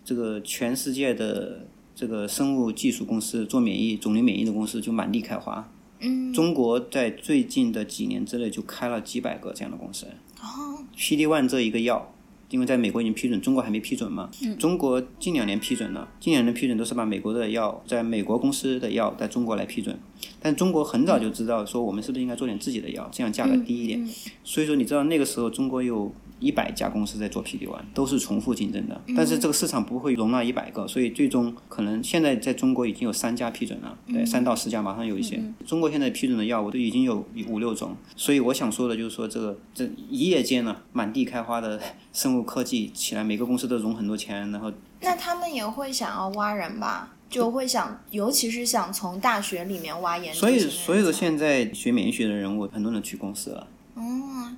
[0.04, 5.70] 这个全世界的这个生物技术公司做免疫肿瘤免疫的公司就满地开花。
[6.00, 10.06] 嗯，中国在最近的几年之内就开了几百个这样的公司。
[10.40, 12.14] 哦，PD one 这一个药，
[12.51, 14.30] 因为在美国已经批准，中国还没批准嘛。
[14.59, 19.99] 中国近两年批准了，近两年批准都是把美国的药，在美国公司的药在中国来批准。
[20.40, 24.09] 但中国很早就知道说，我们是不是应该做点自己的药，这样价格低一点。
[24.44, 29.01] 所以说，你知道那个时候中国有一百家公司在做 PD one，都是重复竞争的。
[29.16, 35.43] 但是这个市场不会容纳一百个，所以最终可能现在在中国已经有三家批准了，对，三到十家马上有一些。
[35.66, 41.80] 中国现在批准的药物都已经有五六种，所以我想说的就是说，这个这一夜间呢、满地开花的
[42.12, 47.14] 生物科技起来，每个公司都融很多钱，然后那他们也会想要挖人吧？
[47.30, 53.66] 就会想，尤其是想从大学里面挖研究所以所有的现在学免疫学的人我，很多人去公司了。
[53.93, 54.03] 哦，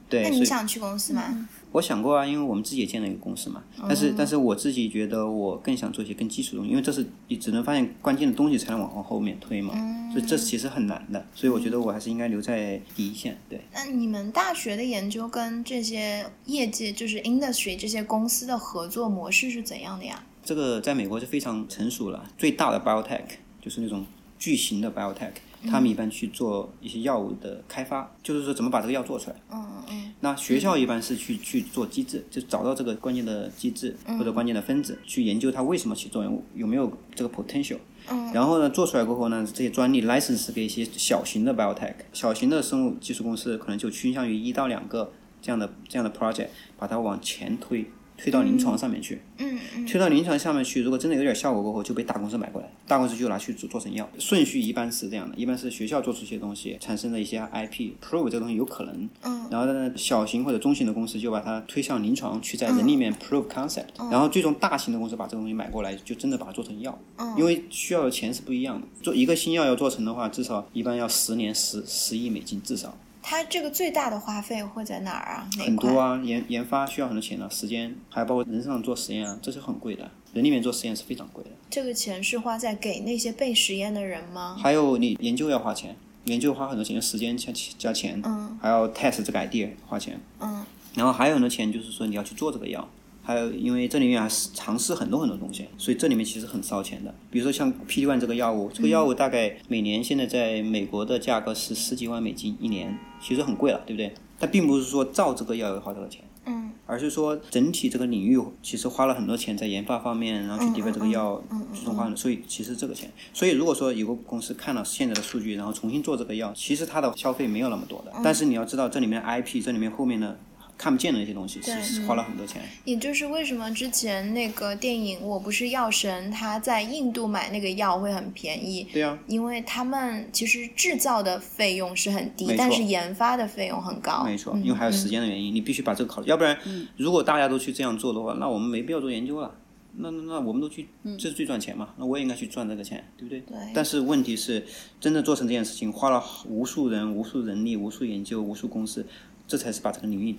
[0.08, 1.48] 对，那你想去公司吗？
[1.72, 3.62] 我想过啊，因为我们自己也建了一个公司嘛。
[3.88, 9.72] 但是，但是我自己觉得我更想做一些更基础的东西，因为这是你只能发现关键的东西，才能往往后面推嘛。
[10.12, 11.24] 所以这其实很难的。
[11.34, 13.38] 所以我觉得我还是应该留在第一线。
[13.48, 20.24] 对，那你们大学的研究跟这些业界，就是 industry 这些公司的合作模式是怎样的呀？
[20.42, 23.20] 这个在美国是非常成熟了，最大的 biotech
[23.60, 24.04] 就是那种
[24.38, 25.32] 巨型的 biotech，
[25.68, 29.36] 他们一般去做一些药物的开发，就是说怎么把这个药做出来。
[29.50, 37.78] 嗯嗯那学校一般是去去做机制，就找到这个关键的机制或者关键的分子，去研究它为什么起作用，有没有这个 potential。
[38.10, 46.48] 嗯然后呢，做出来过后呢，这些专利 license 给一些小型的 biotech，小型的生物技术公司可能就倾向于一到两个这样的这样的 project，
[46.78, 47.90] 把它往前推，
[48.22, 49.20] 推到临床上面去。
[49.38, 54.08] 嗯嗯推到临床上面去，如果真的有点效果过后，就被大公司买过来，大公司就拿去做做成药。
[54.18, 67.34] 顺序一般是这样的，一般是学校做出一些东西，产生了一些 IP，prove 这个东西有可能，嗯，然后呢，小型或者中型的公司就把它推向临床，去在人里面 prove concept，、然后最终大型的公司把这个东西买过来，就真的把它做成药，嗯。
[67.38, 68.86] 因为需要的钱是不一样的。
[69.02, 72.96] 做一个新药要做成的话，至少一般要十年十十亿美金至少。
[73.22, 75.48] 它这个最大的花费会在哪儿啊？
[75.58, 80.10] 哪很多啊，研研发需要很多钱的、时间，还包括人上做实验啊，这是很贵的。
[80.32, 81.50] 人里面做实验是非常贵的。
[81.68, 84.56] 这个钱是花在给那些被实验的人吗？
[84.60, 90.64] 还有你研究要花钱，研究花很多钱，时间加加钱，嗯还要 test 这个 idea 花钱，嗯
[90.94, 92.88] 然后还有呢钱就是说你要去做这个药，
[93.22, 97.14] 还有因为这里面还是尝试很多很多东西，所以这里面其实很烧钱的。
[97.30, 104.12] 比如说像 PD one 这个药物，这个药物大概每年现在在美国的价格是十几万美金一年，其实很贵了，对不对？
[104.38, 106.22] 但并不是说造这个药要花多少钱。
[106.46, 111.40] 嗯而是说整体这个领域其实花了很多钱在研发方面，然后去 develop 这个药，
[111.72, 120.36] 最终花了，所以其实这个钱，所以如果说有个公司看了现在的数据，然后重新做这个药，其实它的消费没有那么多的，但是你要知道这里面的 IP，这里面后面的
[120.80, 122.62] 看不见的一些东西，其实是花了很多钱。
[122.86, 134.24] 也就是为什么之前那个电影《我不是药神》，他在印度买那个药会很便宜，对啊，因为他们其实制造的费用是很低但是研发的费用很高。
[134.24, 136.56] 没错，嗯因为还有时间的原因，你必须把这个考虑，要不然
[136.96, 139.54] 如果大家都去这样做的话，那我们没必要做研究了。
[139.96, 141.90] 那那那我们都去，这是最赚钱嘛？
[141.98, 143.40] 那我也应该去赚这个钱，对不对？
[143.40, 144.64] 对但是问题是，
[145.00, 149.04] 真的做成这件事情，花了无数人、无数人力、无数研究、无数公司，
[149.48, 150.36] 这才是把这个领域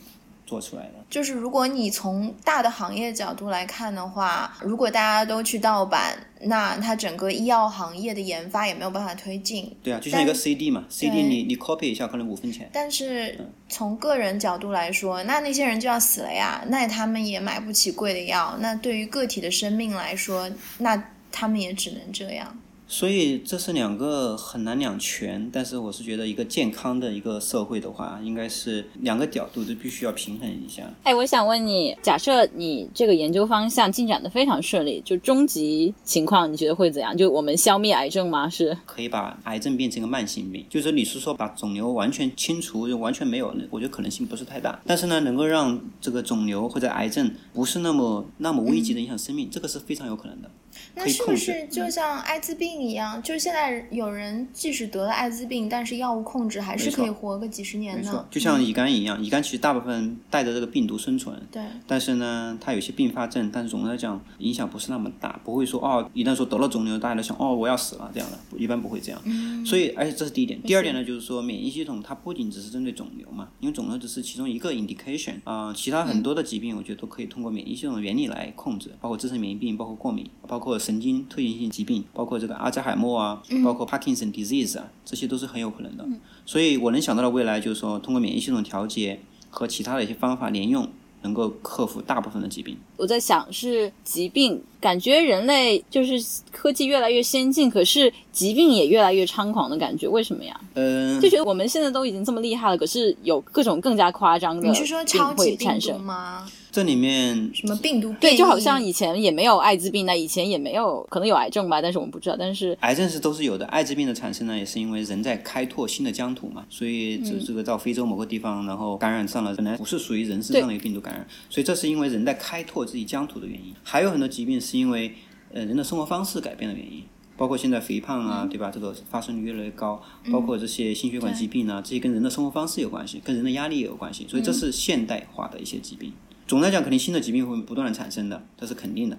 [0.51, 0.95] 做出来的。
[1.09, 9.73] 就是如果你从大的行业角度来看的话，如果大家都去盗版，那它整个医药行业的研发也没有办法推进。
[9.81, 12.69] 对啊，就像一个 CD 嘛，CD 你你 copy 一下可能五分钱。
[12.73, 13.39] 但是
[13.69, 18.57] 从个人角度来说，那那些人就要死了呀，那他们也买不起贵的药。
[18.59, 22.57] 那对于个体的生命来说，那他们也只能这样。
[22.91, 30.83] 所以这是两个很难两全，但是我是觉得一个健康的一个社会的话，应该是两个角度都必须要平衡一下。
[31.03, 37.15] 哎，我想问你，假设你这个研究方向进展的非常顺利，就终极情况，你觉得会怎样？
[37.15, 38.49] 就我们消灭癌症吗？
[38.49, 38.77] 是？
[38.85, 44.77] 可以把癌症变成一个慢性病，就是你是说把肿瘤完全清除，就完全没有，我觉得可能性不是太大。
[44.85, 50.51] 但是呢，能够让这个肿瘤或者癌症不是那么那么危急的影响生命，这个是非常有可能的。
[50.95, 53.21] 那是不是就像艾滋病一样？
[53.21, 69.21] 就是现在有人即使得了艾滋病，但是药物控制还是可以活个几十年呢就像乙肝一样，乙肝其实大部分带着这个病毒生存，对，但是呢，它有些并发症，但是总的来讲影响不是那么大，不会说哦，一旦说得了肿瘤，大家都想哦我要死了这样的，一般不会这样。
[69.65, 70.61] 所以，而且这是第一点。
[70.61, 86.05] 第二点呢，就是说免疫系统它不仅只是针对肿瘤嘛，因为肿瘤只是其中一个 indication 啊、其他很多的疾病我觉得都可以通过免疫系统的原理来控制，包括自身免疫病，包括过敏，包括神经退行性疾病，包括这个阿兹海默啊，包括 Parkinson disease 啊，这些都是很有可能的。
[86.45, 90.87] 所以我能想到的未来就是说，通过免疫系统调节和其他的一些方法联用，
[91.23, 92.77] 能够克服大部分的疾病。
[92.97, 96.13] 我在想是疾病，感觉人类就是
[96.51, 100.59] 科技越来越先进，可是疾病也越来越猖狂的感觉，为什么呀？
[100.73, 106.01] 嗯、就觉得我们现在都已经这么厉害了，可是有各种更加夸张的你是说超级病毒会产生。
[106.01, 106.49] 吗？
[106.71, 112.35] 这里面什么病毒对，就好像以前也没有艾滋病那以前也没有，可能有癌症吧，但是我们不知道。
[112.39, 123.73] 但是癌症是都是有的，艾滋病的产生呢，也是因为人在开拓新的疆土嘛，所以这这个到非洲某个地方，然后感染上了本来不是属于人身上的一个病毒感染，所以这是因为人在开拓自己疆土的原因。
[123.83, 125.13] 还有很多疾病是因为
[125.53, 127.03] 呃人的生活方式改变的原因。
[127.37, 128.69] 包括现在肥胖啊，对吧？
[128.71, 129.99] 这个发生率越来越高，
[130.31, 136.13] 包括这些心血管疾病啊，这些跟人的生活方式有关系，跟人的压力也有关系，所以这是现代化的一些疾病。
[136.51, 139.17] 总的来讲，肯定新的疾病会不断的产生的，这是肯定的。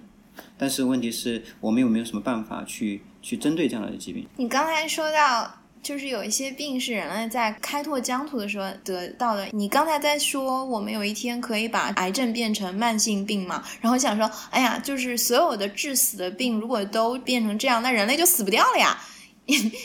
[0.55, 4.27] 但是问题是我们有没有什么办法去去针对这样的疾病？
[4.35, 9.47] 你刚才说到，就是有一些病是人类在开拓疆土的时候得到的。
[9.51, 13.63] 你刚才在说，我们有一天可以把癌症变成慢性病嘛？
[13.81, 18.95] 然后想说，哎呀，就是所有的致死的病如果都变成这样，那人类就死不掉了呀。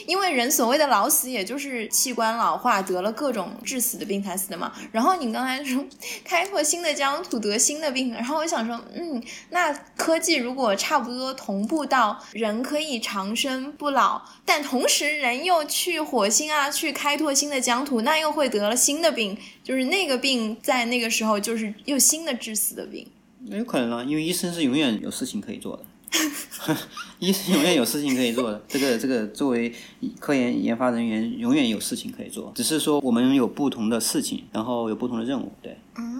[0.06, 4.72] 因为人所谓的老死，也就是器官老化得了各种致死的病才死的嘛。
[4.92, 5.84] 然后你刚才说
[6.22, 23.06] 开拓新的疆土得新的病，然后我想说，嗯，那科技如果差不多同步到人可以长生不老，但同时人又去火星啊去开拓新的疆土，那又会得了新的病，就是那个病在那个时候就是又新的致死的病。
[23.46, 25.82] 那有可能啊，因为医生是永远有事情可以做的，
[27.18, 28.62] 医生永远有事情可以做的。
[28.68, 29.72] 这个这个作为
[30.18, 35.76] 科研研发人员，永远有事情可以做，只是说我们有不同的事情，然后有不同的任务，对。
[35.96, 36.18] 嗯。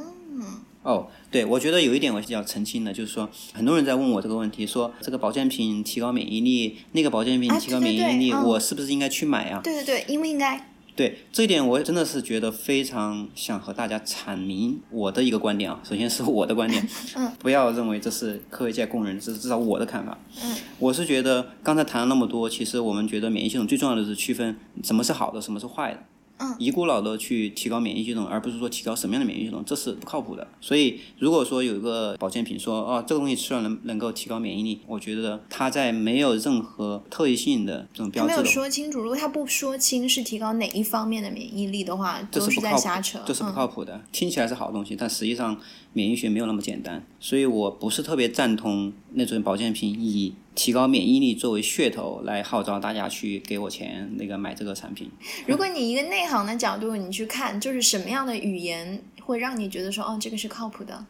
[0.85, 9.61] 哦，对，我觉得有一点我是要澄清的，就是说很多人在问我这个问题，说这个保健品提高免疫力，那个保健品啊提高免疫力，我是不是应该去买啊？
[9.63, 10.71] 对对对，应不应该？
[10.99, 15.81] 对这一点，我真的是觉得非常想和大家阐明我的一个观点啊。
[15.85, 16.85] 首先是我的观点，
[17.15, 20.19] 嗯，不要认为这是科学界公认，这是至少我的看法。
[20.43, 26.03] 嗯，我是觉得刚才谈了那么多，其实我们觉得免疫系统最重要的是区分什么是好的，什么是坏的。
[26.39, 30.47] 嗯，一股脑的去提高免疫系统，而不是说提高什么样的免疫系统，这是不靠谱的。
[30.61, 43.19] 所以，如果说有一个保健品说哦，这个东西吃了能能够提高免疫力，我觉得它在没有任何特异性的这种标准没有说清楚，如果他不说清是提高哪一方面的免疫力的话，这都是不靠瞎扯。
[43.27, 44.01] 这是不嗯靠谱的。
[44.13, 45.57] 听起来是好东西，但实际上
[45.93, 55.11] 免疫学没有那么简单，所以我不是特别赞同那种保健品以提高免疫力作为噱头来号召大家去给我钱那个买这个产品。
[55.47, 61.07] 如果你一个内行的角度，你去看，就是什么样的语言会让你觉得说，哦，这个是靠谱的？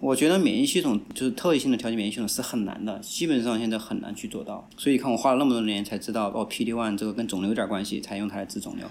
[0.00, 4.68] 我觉得免疫系统就是特异性的调节免疫系统是很难的，基本上现在很难去做到。
[4.76, 8.86] 所以看我花了那么多年才知道，哦，PD one 这个跟肿瘤有点关系，才用它来治肿瘤。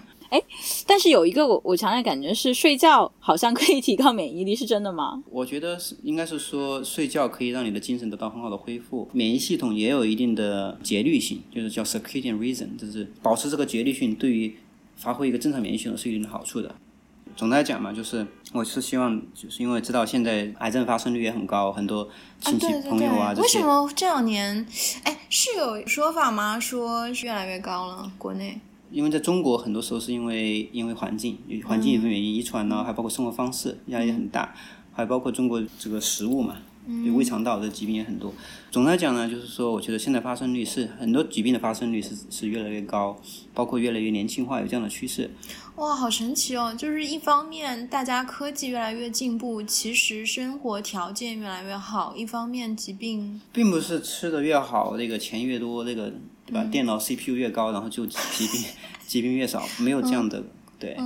[0.85, 5.23] 但是有一个我我强烈感觉是睡觉好像可以 提高免疫力，是真的吗？
[5.29, 14.57] 我觉得是应该是说睡觉可以让你的精神得到很好的恢复，免疫系统也有一定的节律性，就是叫 circadian rhythm，就是保持这个节律性对于
[14.95, 16.75] 发挥一个正常免疫系统是有一定的好处的。
[17.35, 22.09] 总的来讲嘛，就是我是希望，就是因为知道现在癌症发生率也很高，很多啊，
[22.41, 24.65] 亲戚对对朋友啊对，为什，么这两年，
[25.03, 26.59] 哎，是有说法吗？
[26.59, 28.59] 说是越来越高了，国内。
[28.91, 34.55] 因为在中国很多时候是因为因为环境，环境有分原因，遗传呢，还包括生活方式压力很大，
[34.93, 36.57] 还包括中国这个食物嘛，
[37.03, 38.33] 对胃肠道的疾病也很多。
[38.71, 43.19] 总的来讲呢，就是说，我觉得现在发生率是很多疾病的发生率是是越来越高，
[43.53, 45.29] 包括越来越年轻化，有这样的趋势。
[45.75, 46.73] 哇，好神奇哦！
[46.75, 56.11] 就是一方面大家科技越来越进步，其实生活条件越来越好；一方面疾病，并不是吃的越好，那个钱越多，那个
[56.47, 56.63] 对吧？
[56.71, 58.63] 电脑 CPU 越高，然后就疾病
[59.05, 60.43] 疾病越少，没有这样的。
[60.79, 60.97] 对，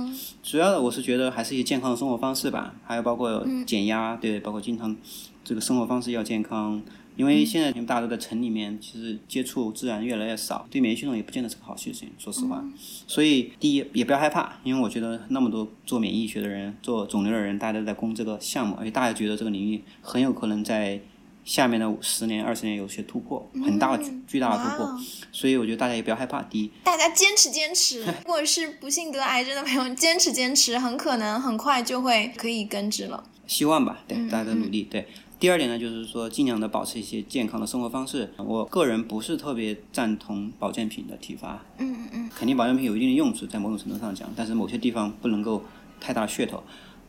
[0.42, 4.96] 主要的我是觉得还是一些健康的生活方式吧，还有包括减压，对，包括经常
[5.42, 6.80] 这个生活方式要健康。
[7.14, 12.08] 因为现在大家都在城里面，其实接触自然越来越少，对免疫系统也不见得是个好事情。
[12.18, 12.64] 说实话，
[13.06, 21.00] 所以第一也不要害怕，因为我觉得那么多做免疫学的人、做肿瘤的人，大家都在攻这个项目，而且大家觉得这个领域很有可能在
[21.44, 25.00] 下面的十年、二十年有些突破，很大的、巨大的突破。
[25.32, 26.42] 所以我觉得大家也不要害怕。
[26.42, 28.02] 第一，大家坚持坚持。
[28.24, 33.24] 如果是不幸得癌症的朋友，坚持坚持，很可能很快就会可以根治了。
[33.46, 35.06] 希望吧，对大家的努力，对。
[35.40, 38.32] 第二点呢，就是说尽量的保持一些健康的生活方式。
[38.36, 45.64] 我个人不是特别赞同保健品的体罚，嗯嗯嗯，肯定保健品有一定的用处，在某种程度上讲，但是某些地方不能够
[46.00, 46.62] 太大噱头。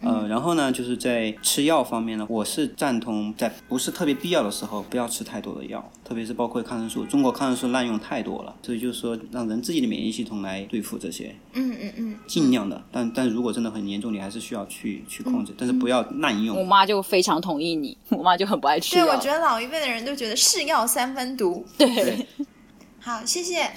[0.04, 7.06] 呃，然后呢，就是在吃药方面呢，我是赞同在不是特别必要的时候不要吃太多的药，特别是包括抗生素。
[7.06, 12.84] 中国抗生素滥用太多了，所以就是说让人自己的免疫系统来对付这些，嗯嗯嗯，尽量的。
[12.92, 16.64] 但但如果真的很严重，你还是需要去去控制，但是不要滥用我。
[16.64, 19.08] 妈就非常同意你，我妈就很不爱吃对，药。
[19.08, 21.66] 我觉得老一辈的人都觉得是药三分毒。
[21.78, 22.28] 对，
[23.00, 23.72] 好，谢谢。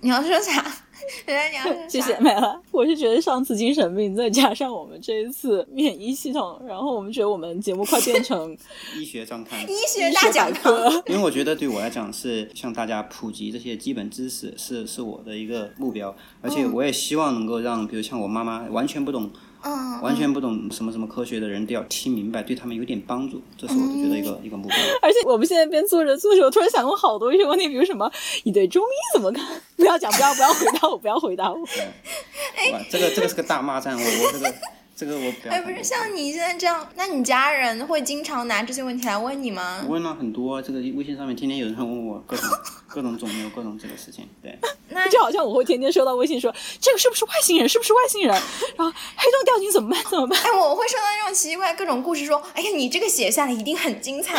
[0.00, 0.64] 你要说啥？
[1.88, 2.60] 谢谢没了。
[2.70, 8.56] 我是觉得上次精神病，再加上我们这一次免疫系统，然后我们觉得我们节目快变成
[8.96, 9.60] 医学张刊。
[9.62, 10.72] 医学大讲堂。
[10.72, 11.02] 课。
[11.06, 19.30] 因为我觉得对我来讲是向大家普及这些基本知识是是我的一个目标，而且我也希望能够让，比如像我妈妈完全不懂，
[19.64, 24.76] 嗯，完全不懂什么什么科学的人都要听明白，对他们有点帮助，这是我觉得一个、一个目标。
[25.00, 28.10] 而且我们现在边做着做着，我突然想过好多一些问题，比如什么
[28.42, 29.46] 你对中医怎么看？
[29.76, 31.58] 不要讲，不要不要回答我，不要回答我。
[31.60, 34.52] 哇，这个这个是个大骂战，我我这个
[34.94, 35.54] 这个我不要。
[35.54, 39.92] 哎，不是像你现在这样，那你家人会经常拿这些问题来问你吗我？
[39.94, 42.48] 问了很多，这个微信上面天天有人问我各种
[42.86, 44.56] 各种肿瘤，各种这个事情，对。
[44.90, 47.68] 那 就好像我会天天收到微信说这个是不是外星人？
[47.68, 48.30] 是不是外星人？
[48.76, 50.04] 然后黑洞掉进怎么办？
[50.10, 50.38] 怎么办？
[50.42, 54.38] 哎，我会收到这种奇怪各种故事，说，哎呀，你这个写下来一定很精彩。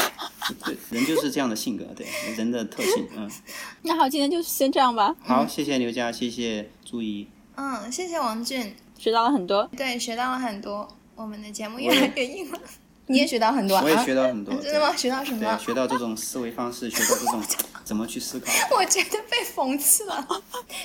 [0.64, 2.06] 对，人就是这样的性格，对
[2.38, 3.30] 人的特性，嗯。
[3.82, 7.28] 那好，今天就先这样吧，好，谢谢刘佳，谢谢朱怡。
[7.56, 9.70] 嗯，谢谢王俊，学到了很多。
[9.76, 12.60] 对，学到了很多，我们的节目越来越硬了。
[13.08, 13.82] 你也学到很多啊？
[13.84, 14.54] 我也学到很多。
[14.64, 14.96] 真的吗？
[14.96, 15.66] 学到什么对，？
[15.66, 17.42] 学到这种思维方式，学到这种
[17.84, 18.52] 怎么去思考。
[18.72, 20.26] 我觉得被讽刺了，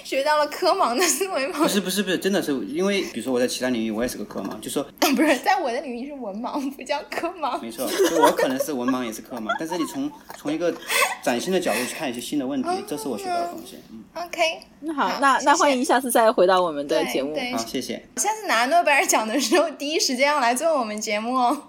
[0.02, 1.68] 学到了科盲的思维方不。
[1.68, 7.60] 是不是不是，真的是因为，比如说我在其他领域我也是个科盲，就说 不是，在我的领域是文盲，不叫科盲。
[7.60, 10.74] 没错，就我可能是文盲也是科盲，但是你从从一个
[11.22, 13.78] 崭新的角度去看一些新的问题，这是我学到的东西。
[13.92, 17.32] 嗯，OK，那好，那那欢迎下次再回到我们的节目。
[17.32, 17.94] 对好，谢谢。
[18.16, 21.62] 下次拿诺贝尔奖的时候，第一时间要来做我们节目哦。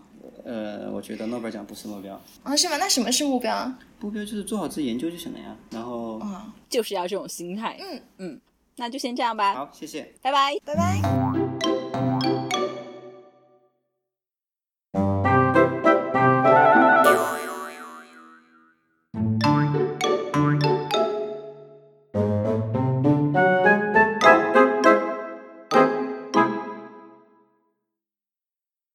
[0.45, 2.77] 呃，我觉得诺贝尔奖不是目标，啊，是吗？
[2.77, 3.79] 那什么是目标啊？
[3.99, 5.55] 目标就是做好自己研究就行了呀。
[5.71, 7.77] 然后，嗯，就是要这种心态。
[7.79, 8.41] 嗯嗯，
[8.77, 10.13] 那就先这样吧，好，谢谢。
[10.21, 10.55] 拜拜。
[10.65, 11.78] 拜拜。